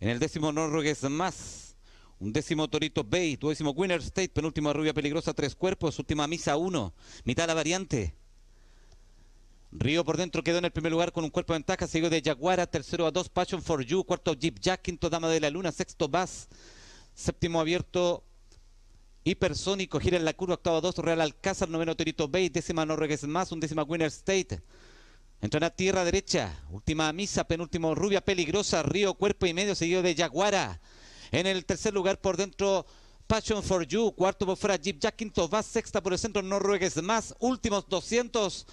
En 0.00 0.08
el 0.08 0.18
décimo 0.18 0.50
Norrogues 0.50 1.04
más. 1.04 1.76
Un 2.18 2.32
décimo 2.32 2.66
Torito 2.66 3.04
Bay. 3.04 3.36
Duodécimo 3.36 3.70
Winner 3.70 4.00
State. 4.00 4.30
Penúltima 4.30 4.72
Rubia 4.72 4.92
Peligrosa. 4.92 5.32
Tres 5.32 5.54
cuerpos. 5.54 5.96
Última 6.00 6.26
Misa 6.26 6.56
uno. 6.56 6.92
Mitad 7.22 7.46
la 7.46 7.54
variante. 7.54 8.16
Río 9.70 10.04
por 10.04 10.16
dentro 10.16 10.42
quedó 10.42 10.58
en 10.58 10.64
el 10.64 10.72
primer 10.72 10.90
lugar 10.90 11.12
con 11.12 11.22
un 11.22 11.30
cuerpo 11.30 11.52
de 11.52 11.60
ventaja, 11.60 11.86
seguido 11.86 12.10
de 12.10 12.20
Jaguara, 12.20 12.66
tercero 12.66 13.06
a 13.06 13.12
dos, 13.12 13.28
Passion 13.28 13.62
for 13.62 13.84
You, 13.84 14.02
cuarto 14.02 14.34
Jeep 14.34 14.58
Jack, 14.58 14.82
quinto 14.82 15.08
Dama 15.08 15.28
de 15.28 15.38
la 15.38 15.48
Luna, 15.48 15.70
sexto 15.70 16.08
Bass, 16.08 16.48
séptimo 17.20 17.60
abierto 17.60 18.24
Hipersónico, 19.24 20.00
gira 20.00 20.16
en 20.16 20.24
la 20.24 20.32
curva, 20.32 20.54
octavo 20.54 20.78
a 20.78 20.80
dos, 20.80 20.96
Real 20.96 21.20
Alcázar, 21.20 21.68
noveno 21.68 21.94
Torito 21.94 22.28
Bay, 22.28 22.48
décima 22.48 22.86
Norregues 22.86 23.24
más, 23.24 23.52
undécima 23.52 23.82
Winner 23.82 24.08
State. 24.08 24.62
Entran 25.42 25.64
a 25.64 25.70
tierra 25.70 26.04
derecha, 26.04 26.58
última 26.70 27.12
misa, 27.12 27.44
penúltimo 27.44 27.94
Rubia 27.94 28.22
Peligrosa, 28.22 28.82
Río 28.82 29.12
Cuerpo 29.14 29.44
y 29.46 29.52
Medio, 29.52 29.74
seguido 29.74 30.00
de 30.02 30.14
Jaguara. 30.14 30.80
En 31.30 31.46
el 31.46 31.66
tercer 31.66 31.92
lugar 31.92 32.18
por 32.20 32.38
dentro 32.38 32.86
Passion 33.26 33.62
for 33.62 33.86
You, 33.86 34.12
cuarto 34.12 34.46
por 34.46 34.56
fuera 34.56 34.76
Jeep 34.76 34.98
Jack, 34.98 35.16
quinto 35.16 35.46
Bass, 35.46 35.66
sexta 35.66 36.02
por 36.02 36.14
el 36.14 36.18
centro 36.18 36.40
Norregues 36.42 37.02
más, 37.02 37.34
últimos 37.38 37.86
200 37.86 38.66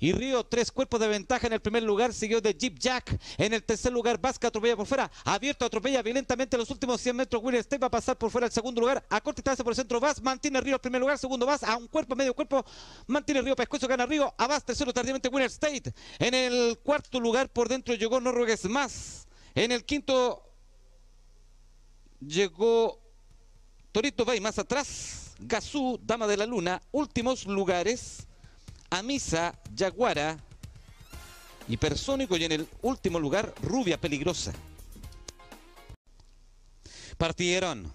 y 0.00 0.12
Río, 0.12 0.42
tres 0.44 0.72
cuerpos 0.72 0.98
de 0.98 1.08
ventaja 1.08 1.46
en 1.46 1.52
el 1.52 1.60
primer 1.60 1.82
lugar, 1.82 2.14
siguió 2.14 2.40
de 2.40 2.54
Jeep 2.54 2.78
Jack. 2.78 3.20
En 3.36 3.52
el 3.52 3.62
tercer 3.62 3.92
lugar, 3.92 4.18
Vasca 4.18 4.48
atropella 4.48 4.74
por 4.74 4.86
fuera. 4.86 5.10
Abierto, 5.24 5.66
atropella 5.66 6.00
violentamente 6.00 6.56
los 6.56 6.70
últimos 6.70 7.02
100 7.02 7.16
metros. 7.16 7.42
Will 7.44 7.56
State 7.56 7.78
va 7.78 7.88
a 7.88 7.90
pasar 7.90 8.16
por 8.16 8.30
fuera 8.30 8.46
el 8.46 8.52
segundo 8.52 8.80
lugar. 8.80 9.04
A 9.10 9.20
corta 9.20 9.40
distancia 9.40 9.62
por 9.62 9.72
el 9.72 9.76
centro, 9.76 10.00
Vas. 10.00 10.22
Mantiene 10.22 10.58
Río 10.62 10.76
el 10.76 10.80
primer 10.80 11.02
lugar. 11.02 11.18
Segundo, 11.18 11.44
Vas. 11.44 11.62
A 11.62 11.76
un 11.76 11.86
cuerpo, 11.86 12.16
medio 12.16 12.32
cuerpo. 12.32 12.64
Mantiene 13.08 13.42
Río 13.42 13.54
Pescuezo, 13.54 13.86
gana 13.86 14.06
Río. 14.06 14.32
A 14.38 14.46
Vas, 14.46 14.64
tercero, 14.64 14.90
tardíamente 14.90 15.28
Winner 15.28 15.50
State. 15.50 15.92
En 16.18 16.32
el 16.32 16.78
cuarto 16.78 17.20
lugar, 17.20 17.50
por 17.50 17.68
dentro, 17.68 17.94
llegó 17.94 18.22
Norruegues 18.22 18.64
más. 18.64 19.28
En 19.54 19.70
el 19.70 19.84
quinto, 19.84 20.42
llegó 22.26 22.98
Torito 23.92 24.24
Bay 24.24 24.40
más 24.40 24.58
atrás. 24.58 25.34
Gazú, 25.40 26.00
Dama 26.02 26.26
de 26.26 26.38
la 26.38 26.46
Luna. 26.46 26.80
Últimos 26.90 27.44
lugares. 27.44 28.26
Amisa, 28.90 29.54
Jaguara, 29.76 30.38
Hipersónico 31.68 32.36
y 32.36 32.44
en 32.44 32.52
el 32.52 32.68
último 32.82 33.20
lugar 33.20 33.54
Rubia 33.62 34.00
Peligrosa. 34.00 34.52
Partieron. 37.16 37.92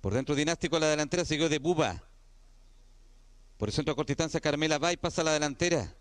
Por 0.00 0.14
dentro 0.14 0.36
dinástico 0.36 0.76
a 0.76 0.80
la 0.80 0.88
delantera 0.88 1.24
siguió 1.24 1.48
de 1.48 1.58
Buba. 1.58 2.02
Por 3.56 3.68
el 3.68 3.74
centro 3.74 3.92
de 3.92 3.96
cortistancia 3.96 4.40
Carmela 4.40 4.78
Bay 4.78 4.96
pasa 4.96 5.22
a 5.22 5.24
la 5.24 5.32
delantera. 5.32 5.92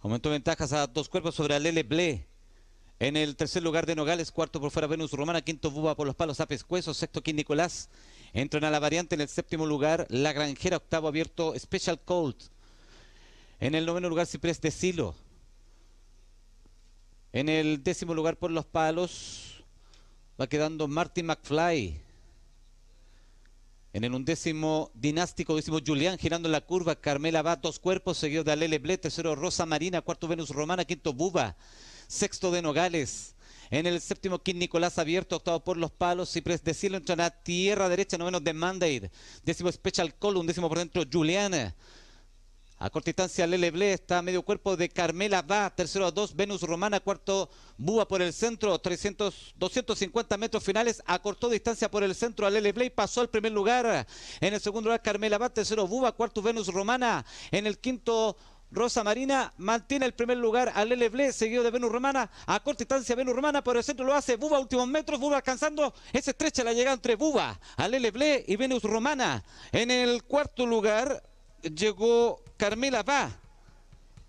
Aumentó 0.00 0.30
ventajas 0.30 0.72
a 0.72 0.86
dos 0.86 1.08
cuerpos 1.08 1.34
sobre 1.34 1.56
Alele 1.56 1.82
Ble. 1.82 2.26
En 3.00 3.16
el 3.16 3.34
tercer 3.34 3.64
lugar 3.64 3.84
de 3.84 3.96
Nogales, 3.96 4.30
cuarto 4.30 4.60
por 4.60 4.70
fuera 4.70 4.86
Venus 4.86 5.10
Romana, 5.10 5.40
quinto 5.40 5.72
Buba 5.72 5.96
por 5.96 6.06
los 6.06 6.14
palos 6.14 6.38
a 6.38 6.46
Pescuezo, 6.46 6.94
sexto 6.94 7.20
King 7.20 7.34
Nicolás. 7.34 7.88
Entran 8.34 8.64
a 8.64 8.70
la 8.70 8.78
variante 8.78 9.14
en 9.14 9.20
el 9.20 9.28
séptimo 9.28 9.66
lugar, 9.66 10.06
La 10.08 10.32
Granjera, 10.32 10.78
octavo 10.78 11.08
abierto, 11.08 11.52
Special 11.58 12.00
Cold. 12.00 12.36
En 13.60 13.74
el 13.74 13.84
noveno 13.84 14.08
lugar, 14.08 14.26
Ciprés 14.26 14.60
de 14.60 14.70
Silo. 14.70 15.14
En 17.32 17.50
el 17.50 17.82
décimo 17.82 18.14
lugar, 18.14 18.38
por 18.38 18.50
los 18.50 18.64
palos, 18.64 19.62
va 20.40 20.46
quedando 20.46 20.88
Martin 20.88 21.26
McFly. 21.26 22.00
En 23.92 24.04
el 24.04 24.14
undécimo 24.14 24.90
dinástico, 24.94 25.54
décimo 25.54 25.78
Julián 25.86 26.16
girando 26.16 26.48
la 26.48 26.62
curva, 26.62 26.96
Carmela 26.96 27.42
va 27.42 27.56
dos 27.56 27.78
cuerpos, 27.78 28.16
seguido 28.16 28.44
de 28.44 28.52
Alele 28.52 28.78
Ble, 28.78 28.96
tercero 28.96 29.34
Rosa 29.34 29.66
Marina, 29.66 30.00
cuarto 30.00 30.26
Venus 30.26 30.48
Romana, 30.48 30.86
quinto 30.86 31.12
Buba, 31.12 31.54
sexto 32.08 32.50
de 32.50 32.62
Nogales. 32.62 33.34
En 33.72 33.86
el 33.86 34.02
séptimo, 34.02 34.38
King 34.38 34.56
Nicolás 34.56 34.98
abierto, 34.98 35.36
octavo 35.36 35.64
por 35.64 35.78
los 35.78 35.90
palos. 35.90 36.28
Cipres 36.28 36.62
de 36.62 36.74
Cielo 36.74 36.98
entran 36.98 37.22
a 37.22 37.30
tierra 37.30 37.88
derecha, 37.88 38.18
noveno 38.18 38.38
de 38.38 38.52
Mandate. 38.52 39.10
Décimo 39.46 39.72
Special 39.72 40.14
Column, 40.16 40.46
décimo 40.46 40.68
por 40.68 40.76
dentro 40.76 41.02
Juliana. 41.10 41.74
A 42.78 42.90
corta 42.90 43.08
distancia, 43.08 43.46
Lele 43.46 43.70
Ble 43.70 43.94
está 43.94 44.18
a 44.18 44.22
medio 44.22 44.42
cuerpo 44.42 44.76
de 44.76 44.90
Carmela 44.90 45.40
va. 45.40 45.74
Tercero 45.74 46.04
a 46.04 46.10
dos, 46.10 46.36
Venus 46.36 46.60
Romana. 46.60 47.00
Cuarto, 47.00 47.48
Búa 47.78 48.06
por 48.06 48.20
el 48.20 48.34
centro. 48.34 48.78
300, 48.78 49.54
250 49.56 50.36
metros 50.36 50.62
finales. 50.62 51.02
Acortó 51.06 51.48
distancia 51.48 51.90
por 51.90 52.02
el 52.02 52.14
centro 52.14 52.44
a 52.44 52.50
Lele 52.50 52.72
Ble 52.72 52.84
y 52.84 52.90
pasó 52.90 53.22
al 53.22 53.30
primer 53.30 53.52
lugar. 53.52 54.06
En 54.40 54.52
el 54.52 54.60
segundo 54.60 54.88
lugar, 54.88 55.00
Carmela 55.00 55.38
va. 55.38 55.48
Tercero, 55.48 55.86
Búa. 55.86 56.12
Cuarto, 56.12 56.42
Venus 56.42 56.66
Romana. 56.66 57.24
En 57.52 57.66
el 57.66 57.78
quinto, 57.78 58.36
Rosa 58.72 59.04
Marina 59.04 59.52
mantiene 59.58 60.06
el 60.06 60.14
primer 60.14 60.38
lugar 60.38 60.72
a 60.74 60.84
Lele 60.84 61.10
Ble, 61.10 61.32
seguido 61.32 61.62
de 61.62 61.70
Venus 61.70 61.92
Romana. 61.92 62.30
A 62.46 62.58
corta 62.60 62.78
distancia 62.78 63.14
Venus 63.14 63.36
Romana, 63.36 63.62
por 63.62 63.76
el 63.76 63.84
centro 63.84 64.06
lo 64.06 64.14
hace 64.14 64.36
Buba, 64.36 64.58
últimos 64.58 64.88
metros. 64.88 65.20
Buba 65.20 65.36
alcanzando. 65.36 65.92
Es 66.10 66.26
estrecha 66.26 66.64
la 66.64 66.72
llegada 66.72 66.94
entre 66.94 67.16
Buba, 67.16 67.60
a 67.76 67.88
Lele 67.88 68.10
Ble 68.10 68.44
y 68.48 68.56
Venus 68.56 68.82
Romana. 68.82 69.44
En 69.72 69.90
el 69.90 70.24
cuarto 70.24 70.64
lugar 70.64 71.22
llegó 71.62 72.42
Carmela 72.56 73.02
Va. 73.02 73.30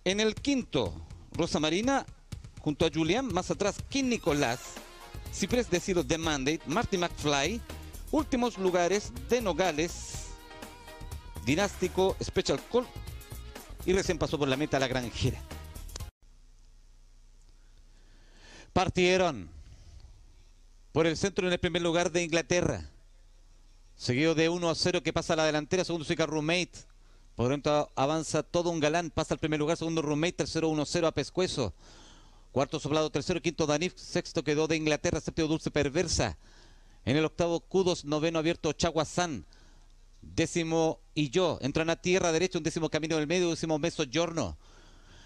En 0.04 0.20
el 0.20 0.36
quinto, 0.36 0.94
Rosa 1.32 1.62
Marina 1.62 2.06
junto 2.60 2.86
a 2.86 2.90
Julián. 2.94 3.34
Más 3.34 3.50
atrás, 3.50 3.78
King 3.90 4.06
Nicolás. 4.06 4.60
Ciprés 5.34 5.70
Decido 5.70 6.04
de 6.04 6.18
Mandate, 6.18 6.62
Marty 6.68 6.98
McFly. 6.98 7.62
Últimos 8.12 8.58
lugares 8.58 9.14
de 9.30 9.42
Nogales. 9.42 10.26
Dinástico, 11.46 12.18
Special 12.22 12.60
Call 12.70 12.86
y 13.86 13.94
recién 13.94 14.18
pasó 14.18 14.38
por 14.38 14.48
la 14.48 14.58
meta 14.58 14.80
la 14.80 14.88
granjera. 14.88 15.40
Partieron 18.72 19.50
por 20.92 21.08
el 21.08 21.18
centro 21.18 21.48
en 21.48 21.54
el 21.54 21.60
primer 21.60 21.82
lugar 21.82 22.12
de 22.12 22.24
Inglaterra. 22.24 22.90
Seguido 23.96 24.36
de 24.36 24.50
1 24.50 24.70
a 24.70 24.76
0 24.76 25.04
que 25.04 25.14
pasa 25.14 25.34
a 25.34 25.36
la 25.36 25.46
delantera, 25.46 25.84
segundo 25.84 26.06
Suica 26.06 26.26
Roommate. 26.26 26.72
Por 27.36 27.50
dentro 27.50 27.92
avanza 27.96 28.44
todo 28.44 28.70
un 28.70 28.80
galán, 28.80 29.10
pasa 29.10 29.34
al 29.34 29.40
primer 29.40 29.60
lugar, 29.60 29.78
segundo 29.78 30.02
Roommate, 30.02 30.34
tercero 30.34 30.70
1-0 30.70 31.08
a 31.08 31.12
Pescuezo. 31.12 31.74
Cuarto 32.52 32.80
soplado, 32.80 33.10
tercero, 33.10 33.42
quinto 33.42 33.66
Danif, 33.66 33.98
sexto 33.98 34.44
quedó 34.44 34.68
de 34.68 34.76
Inglaterra, 34.76 35.20
séptimo 35.20 35.48
Dulce 35.48 35.72
Perversa. 35.72 36.38
En 37.06 37.18
el 37.18 37.26
octavo 37.26 37.60
Kudos, 37.60 38.06
noveno 38.06 38.38
abierto 38.38 38.72
Chaguazán. 38.74 39.46
Décimo 40.24 41.02
y 41.14 41.30
yo. 41.30 41.60
Entran 41.62 41.90
a 41.90 41.96
tierra 41.96 42.32
derecha, 42.32 42.58
un 42.58 42.64
décimo 42.64 42.90
camino 42.90 43.18
del 43.18 43.28
medio, 43.28 43.50
décimo 43.50 43.78
Meso 43.78 44.04
Giorno. 44.06 44.58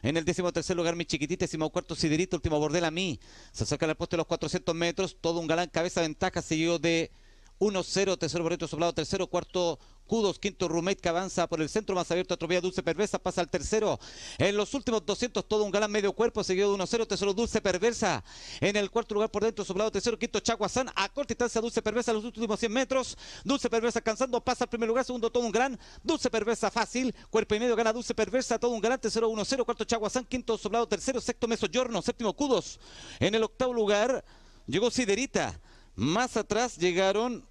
En 0.02 0.18
el 0.18 0.26
décimo 0.26 0.52
tercer 0.52 0.76
lugar, 0.76 0.96
mi 0.96 1.06
chiquitita, 1.06 1.46
décimo 1.46 1.70
cuarto 1.70 1.96
Siderito, 1.96 2.36
último 2.36 2.60
Bordela 2.60 2.92
mí. 2.92 3.20
Se 3.52 3.64
acerca 3.64 3.86
al 3.86 3.96
puesto 3.96 4.16
de 4.16 4.20
los 4.20 4.28
400 4.28 4.76
metros, 4.76 5.18
todo 5.20 5.40
un 5.40 5.48
galán 5.48 5.70
cabeza 5.70 6.02
ventaja, 6.02 6.42
seguido 6.42 6.78
de 6.80 7.12
1-0, 7.60 8.18
tercero 8.18 8.44
Boreto 8.44 8.68
soplado, 8.68 8.94
tercero, 8.94 9.28
cuarto 9.28 9.80
Cudos, 10.08 10.40
quinto 10.40 10.68
Roommate 10.68 10.98
que 10.98 11.10
avanza 11.10 11.48
por 11.48 11.62
el 11.62 11.70
centro 11.70 11.94
más 11.94 12.10
abierto, 12.10 12.34
atropella 12.34 12.62
Dulce 12.62 12.82
Perversa, 12.82 13.20
pasa 13.20 13.42
al 13.42 13.50
tercero. 13.50 14.00
En 14.38 14.56
los 14.56 14.74
últimos 14.74 15.06
200, 15.06 15.48
todo 15.48 15.64
un 15.64 15.72
galán 15.72 15.92
medio 15.92 16.14
cuerpo, 16.14 16.44
seguido 16.44 16.72
de 16.72 16.84
1-0, 16.84 17.08
tercero 17.08 17.34
Dulce 17.34 17.62
Perversa. 17.62 18.24
En 18.62 18.76
el 18.76 18.90
cuarto 18.90 19.14
lugar 19.14 19.30
por 19.30 19.44
dentro, 19.44 19.66
soplado, 19.66 19.92
tercero, 19.92 20.18
quinto 20.18 20.40
Chaguazán, 20.40 20.90
a 20.96 21.10
corta 21.10 21.34
distancia 21.34 21.60
Dulce 21.60 21.82
Perversa, 21.82 22.14
los 22.14 22.24
últimos 22.24 22.60
100 22.60 22.72
metros. 22.72 23.18
Dulce 23.44 23.70
Perversa 23.70 24.00
alcanzando, 24.00 24.40
pasa 24.42 24.64
al 24.64 24.70
primer 24.70 24.88
lugar, 24.88 25.04
segundo 25.04 25.30
todo 25.30 25.44
un 25.44 25.52
gran. 25.52 25.78
Dulce 26.02 26.30
Perversa 26.30 26.72
fácil, 26.72 27.14
cuerpo 27.30 27.56
y 27.56 27.60
medio 27.60 27.76
gana 27.76 27.92
Dulce 27.92 28.16
Perversa, 28.16 28.58
todo 28.58 28.72
un 28.72 28.82
galán, 28.82 29.00
tercero 29.00 29.30
1-0, 29.30 29.66
cuarto 29.66 29.84
Chaguazán, 29.84 30.26
quinto 30.26 30.58
soplado, 30.58 30.88
tercero, 30.88 31.20
sexto 31.20 31.48
Meso 31.48 31.68
Giorno, 31.68 32.02
séptimo 32.02 32.34
Cudos. 32.34 32.80
En 33.20 33.36
el 33.36 33.44
octavo 33.44 33.74
lugar 33.74 34.24
llegó 34.66 34.90
Siderita. 34.90 35.60
Más 35.96 36.38
atrás 36.38 36.78
llegaron 36.78 37.44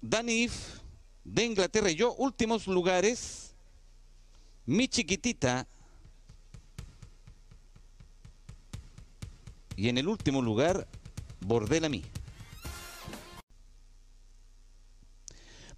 Danif 0.00 0.83
de 1.24 1.44
Inglaterra 1.44 1.90
y 1.90 1.96
yo, 1.96 2.14
últimos 2.14 2.66
lugares, 2.66 3.54
mi 4.66 4.88
chiquitita. 4.88 5.66
Y 9.76 9.88
en 9.88 9.98
el 9.98 10.06
último 10.06 10.40
lugar, 10.40 10.86
Bordela 11.40 11.88
mí. 11.88 12.04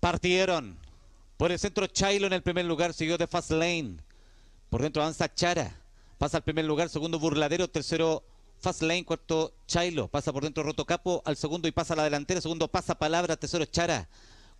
Partieron. 0.00 0.78
Por 1.37 1.52
el 1.52 1.59
centro 1.59 1.87
Chailo 1.87 2.26
en 2.26 2.32
el 2.32 2.42
primer 2.42 2.64
lugar, 2.64 2.94
siguió 2.94 3.18
de 3.18 3.26
Fast 3.26 3.50
Lane. 3.50 3.96
Por 4.70 4.82
dentro 4.82 5.02
avanza 5.02 5.32
Chara. 5.32 5.74
Pasa 6.18 6.38
al 6.38 6.44
primer 6.44 6.64
lugar, 6.64 6.88
segundo 6.88 7.18
Burladero, 7.18 7.68
tercero 7.68 8.22
Fast 8.59 8.82
Lane, 8.82 9.04
cuarto 9.04 9.54
Chailo. 9.66 10.09
Pasa 10.09 10.32
por 10.32 10.42
dentro 10.44 10.62
Rotocapo 10.62 11.22
al 11.24 11.37
segundo 11.37 11.68
y 11.68 11.72
pasa 11.72 11.94
a 11.94 11.96
la 11.96 12.04
delantera. 12.04 12.40
Segundo 12.40 12.68
pasa 12.68 12.98
Palabra, 12.98 13.37
tercero 13.37 13.64
Chara. 13.66 14.09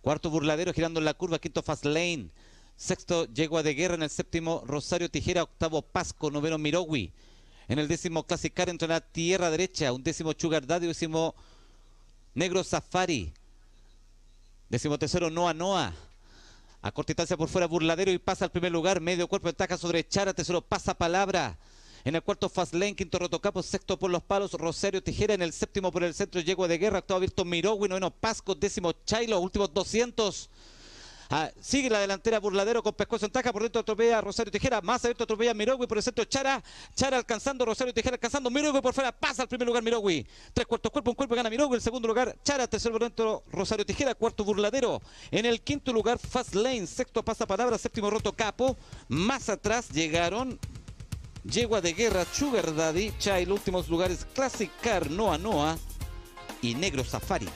Cuarto 0.07 0.29
Burladero 0.29 0.71
girando 0.71 1.01
en 1.01 1.05
la 1.05 1.15
curva, 1.15 1.37
quinto 1.37 1.61
Fast 1.61 1.83
Lane. 1.83 2.29
Sexto 2.77 3.25
Yegua 3.25 3.61
de 3.61 3.73
Guerra 3.73 3.95
en 3.95 4.03
el 4.03 4.09
séptimo 4.09 4.63
Rosario 4.65 5.11
Tijera, 5.11 5.43
octavo 5.43 5.81
Pasco, 5.81 6.31
noveno 6.31 6.57
Mirowi. 6.57 7.11
En 7.67 7.77
el 7.77 7.89
décimo 7.89 8.23
Clasicar 8.25 8.69
entra 8.69 8.87
la 8.87 9.01
tierra 9.01 9.51
derecha, 9.51 9.91
un 9.91 10.01
décimo 10.01 10.31
Sugar 10.31 10.65
Daddy, 10.65 10.87
décimo 10.87 11.35
Negro 12.35 12.63
Safari. 12.63 13.33
Décimo 14.69 14.97
tercero 14.97 15.29
Noa 15.29 15.53
Noa. 15.53 15.93
A 16.81 16.91
corta 16.93 17.11
distancia 17.11 17.35
por 17.35 17.49
fuera 17.49 17.67
Burladero 17.67 18.09
y 18.09 18.17
pasa 18.17 18.45
al 18.45 18.51
primer 18.51 18.71
lugar. 18.71 19.01
Medio 19.01 19.27
cuerpo 19.27 19.47
ventaja 19.47 19.77
sobre 19.77 20.07
Chara. 20.07 20.33
Tercero 20.33 20.61
pasa 20.61 20.93
Palabra. 20.93 21.59
En 22.03 22.15
el 22.15 22.23
cuarto 22.23 22.49
Fastlane, 22.49 22.95
quinto 22.95 23.19
Rotocapo, 23.19 23.61
sexto 23.63 23.97
por 23.97 24.09
los 24.09 24.23
palos, 24.23 24.53
Rosario 24.53 25.03
Tijera. 25.03 25.33
En 25.33 25.41
el 25.41 25.53
séptimo 25.53 25.91
por 25.91 26.03
el 26.03 26.13
centro, 26.13 26.41
Yegua 26.41 26.67
de 26.67 26.77
Guerra, 26.77 26.99
octavo 26.99 27.17
abierto 27.17 27.45
Mirogui, 27.45 27.89
noveno 27.89 28.11
Pasco, 28.11 28.55
décimo 28.55 28.93
Chailo, 29.05 29.39
últimos 29.39 29.73
200. 29.73 30.49
Ah, 31.29 31.51
sigue 31.59 31.89
la 31.89 31.99
delantera 31.99 32.39
Burladero 32.39 32.81
con 32.81 32.93
Pescozo 32.93 33.25
en 33.25 33.31
taja. 33.31 33.51
Por 33.51 33.61
dentro 33.61 33.81
atropella 33.81 34.21
Rosario 34.21 34.51
Tijera. 34.51 34.79
Más 34.81 35.03
abierto 35.03 35.25
atropella 35.25 35.53
Mirogui. 35.53 35.85
Por 35.85 35.97
el 35.97 36.03
centro 36.03 36.23
Chara. 36.23 36.63
Chara 36.95 37.17
alcanzando 37.17 37.65
Rosario 37.65 37.93
Tijera 37.93 38.15
alcanzando 38.15 38.49
Mirogui 38.49 38.81
por 38.81 38.93
fuera. 38.93 39.11
Pasa 39.11 39.41
al 39.41 39.49
primer 39.49 39.67
lugar 39.67 39.83
Mirogui. 39.83 40.25
Tres 40.53 40.65
cuartos 40.65 40.91
cuerpo. 40.91 41.11
Un 41.11 41.15
cuerpo 41.15 41.35
gana 41.35 41.49
Mirogui. 41.49 41.75
El 41.75 41.81
segundo 41.81 42.07
lugar 42.07 42.37
Chara. 42.43 42.67
Tercero 42.67 42.93
por 42.93 43.03
dentro 43.03 43.43
Rosario 43.51 43.85
Tijera. 43.85 44.15
Cuarto 44.15 44.45
Burladero. 44.45 45.01
En 45.29 45.45
el 45.45 45.61
quinto 45.61 45.91
lugar 45.91 46.17
Fast 46.17 46.55
Lane. 46.55 46.87
Sexto 46.87 47.23
pasa 47.23 47.45
palabra. 47.45 47.77
Séptimo 47.77 48.09
Roto 48.09 48.31
Capo. 48.31 48.77
Más 49.09 49.49
atrás 49.49 49.89
llegaron 49.89 50.57
Yegua 51.43 51.81
de 51.81 51.93
Guerra, 51.93 52.25
Sugar 52.25 52.75
Daddy, 52.75 53.13
Child, 53.19 53.51
últimos 53.51 53.87
lugares 53.89 54.25
Classic 54.33 54.71
Car, 54.81 55.09
Noa 55.09 55.37
Noa 55.37 55.77
y 56.61 56.75
Negro 56.75 57.03
Safari. 57.03 57.47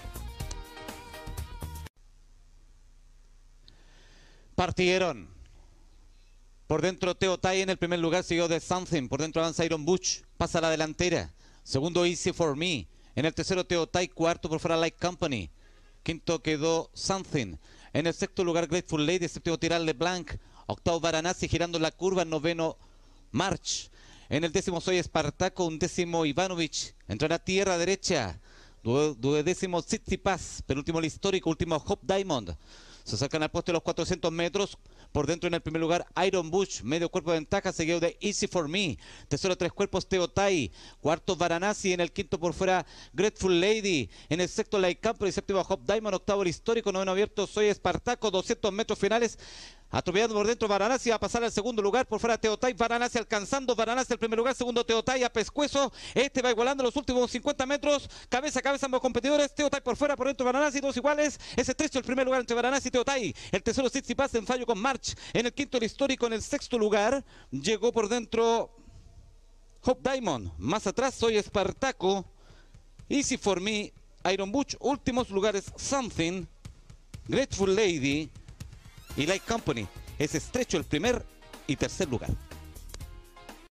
Partieron. 4.55 5.27
Por 6.67 6.81
dentro 6.81 7.15
Teo 7.15 7.37
Tai 7.37 7.59
en 7.59 7.69
el 7.69 7.77
primer 7.77 7.99
lugar, 7.99 8.23
siguió 8.23 8.47
de 8.47 8.59
Something. 8.59 9.09
Por 9.09 9.21
dentro 9.21 9.41
avanza 9.41 9.65
Iron 9.65 9.83
Butch, 9.83 10.21
pasa 10.37 10.59
a 10.59 10.61
la 10.61 10.69
delantera. 10.69 11.33
Segundo 11.63 12.05
Easy 12.05 12.31
for 12.31 12.55
Me. 12.55 12.87
En 13.15 13.25
el 13.25 13.33
tercero 13.33 13.65
Teo 13.65 13.87
Tai, 13.87 14.07
cuarto 14.07 14.47
por 14.47 14.59
fuera 14.59 14.77
Light 14.77 14.97
Company. 14.97 15.49
Quinto 16.03 16.41
quedó 16.41 16.89
Something. 16.93 17.57
En 17.93 18.07
el 18.07 18.13
sexto 18.13 18.43
lugar 18.43 18.67
Grateful 18.67 19.05
Lady, 19.05 19.27
séptimo 19.27 19.57
Tiral 19.57 19.91
Blanc. 19.93 20.31
Octavo 20.67 20.99
Varanasi 20.99 21.49
girando 21.49 21.77
la 21.77 21.91
curva, 21.91 22.23
noveno 22.23 22.77
March. 23.31 23.89
En 24.29 24.43
el 24.43 24.51
décimo 24.51 24.79
Soy 24.79 24.97
Espartaco, 24.97 25.65
un 25.65 25.77
décimo 25.77 26.25
Ivanovich. 26.25 26.95
Entrará 27.07 27.39
tierra 27.39 27.77
derecha. 27.77 28.39
Duodécimo 28.83 29.81
Tsitsipas, 29.81 30.63
penúltimo 30.65 30.99
el 30.99 31.05
histórico, 31.05 31.49
último 31.49 31.75
Hope 31.75 32.05
Diamond. 32.15 32.55
Se 33.03 33.15
acercan 33.15 33.43
al 33.43 33.51
poste 33.51 33.73
los 33.73 33.81
400 33.81 34.31
metros. 34.31 34.77
Por 35.11 35.27
dentro 35.27 35.47
en 35.47 35.53
el 35.53 35.61
primer 35.61 35.81
lugar 35.81 36.07
Iron 36.25 36.49
Bush, 36.49 36.83
medio 36.83 37.09
cuerpo 37.09 37.31
de 37.31 37.39
ventaja, 37.39 37.73
seguido 37.73 37.99
de 37.99 38.17
Easy 38.21 38.47
for 38.47 38.69
Me. 38.69 38.97
Tercero 39.27 39.57
tres 39.57 39.73
cuerpos 39.73 40.07
Teotai. 40.07 40.71
Cuarto 41.01 41.35
Varanasi, 41.35 41.91
en 41.91 41.99
el 41.99 42.13
quinto 42.13 42.39
por 42.39 42.53
fuera 42.53 42.85
Grateful 43.11 43.59
Lady. 43.59 44.09
En 44.29 44.39
el 44.39 44.47
sexto 44.47 44.79
Light 44.79 45.01
Camper 45.01 45.27
y 45.27 45.33
séptimo 45.33 45.59
Hop 45.67 45.81
Diamond, 45.85 46.15
octavo 46.15 46.43
el 46.43 46.47
histórico, 46.47 46.91
noveno 46.93 47.11
abierto 47.11 47.45
Soy 47.45 47.65
Espartaco, 47.65 48.31
200 48.31 48.71
metros 48.71 48.97
finales. 48.97 49.37
Atropellando 49.91 50.35
por 50.35 50.47
dentro 50.47 50.69
Varanasi 50.69 51.09
va 51.09 51.17
a 51.17 51.19
pasar 51.19 51.43
al 51.43 51.51
segundo 51.51 51.81
lugar. 51.81 52.07
Por 52.07 52.19
fuera 52.19 52.37
Teotay. 52.37 52.73
Varanasi 52.73 53.17
alcanzando. 53.17 53.75
Varanasi 53.75 54.13
el 54.13 54.19
primer 54.19 54.37
lugar. 54.39 54.55
Segundo 54.55 54.85
Teotay 54.85 55.23
a 55.23 55.31
Pescuezo. 55.31 55.91
Este 56.15 56.41
va 56.41 56.49
igualando 56.49 56.81
los 56.81 56.95
últimos 56.95 57.29
50 57.29 57.65
metros. 57.65 58.09
Cabeza 58.29 58.59
a 58.59 58.61
cabeza 58.61 58.85
ambos 58.85 59.01
competidores. 59.01 59.53
Teotay 59.53 59.81
por 59.81 59.97
fuera. 59.97 60.15
Por 60.15 60.27
dentro 60.27 60.45
Varanasi. 60.45 60.79
Dos 60.79 60.95
iguales. 60.95 61.37
Es 61.57 61.67
estrecho 61.67 61.99
el 61.99 62.05
primer 62.05 62.25
lugar 62.25 62.39
entre 62.39 62.55
Varanasi 62.55 62.87
y 62.87 62.91
Teotay. 62.91 63.35
El 63.51 63.61
tercero 63.61 63.89
Sitsi 63.89 64.15
Paz 64.15 64.33
en 64.35 64.45
fallo 64.45 64.65
con 64.65 64.79
March. 64.79 65.13
En 65.33 65.45
el 65.45 65.53
quinto 65.53 65.77
el 65.77 65.83
histórico. 65.83 66.25
En 66.25 66.33
el 66.33 66.41
sexto 66.41 66.79
lugar 66.79 67.23
llegó 67.51 67.91
por 67.91 68.07
dentro 68.07 68.73
Hope 69.83 70.09
Diamond. 70.09 70.53
Más 70.57 70.87
atrás 70.87 71.15
soy 71.15 71.35
Espartaco. 71.35 72.25
Easy 73.09 73.35
for 73.35 73.59
me. 73.59 73.91
Iron 74.31 74.53
Butch. 74.53 74.77
Últimos 74.79 75.29
lugares 75.29 75.65
Something. 75.75 76.45
Grateful 77.27 77.75
Lady 77.75 78.31
y 79.17 79.25
Light 79.25 79.43
Company. 79.45 79.87
Es 80.17 80.35
estrecho 80.35 80.77
el 80.77 80.83
primer 80.83 81.25
y 81.67 81.75
tercer 81.75 82.09
lugar. 82.09 82.29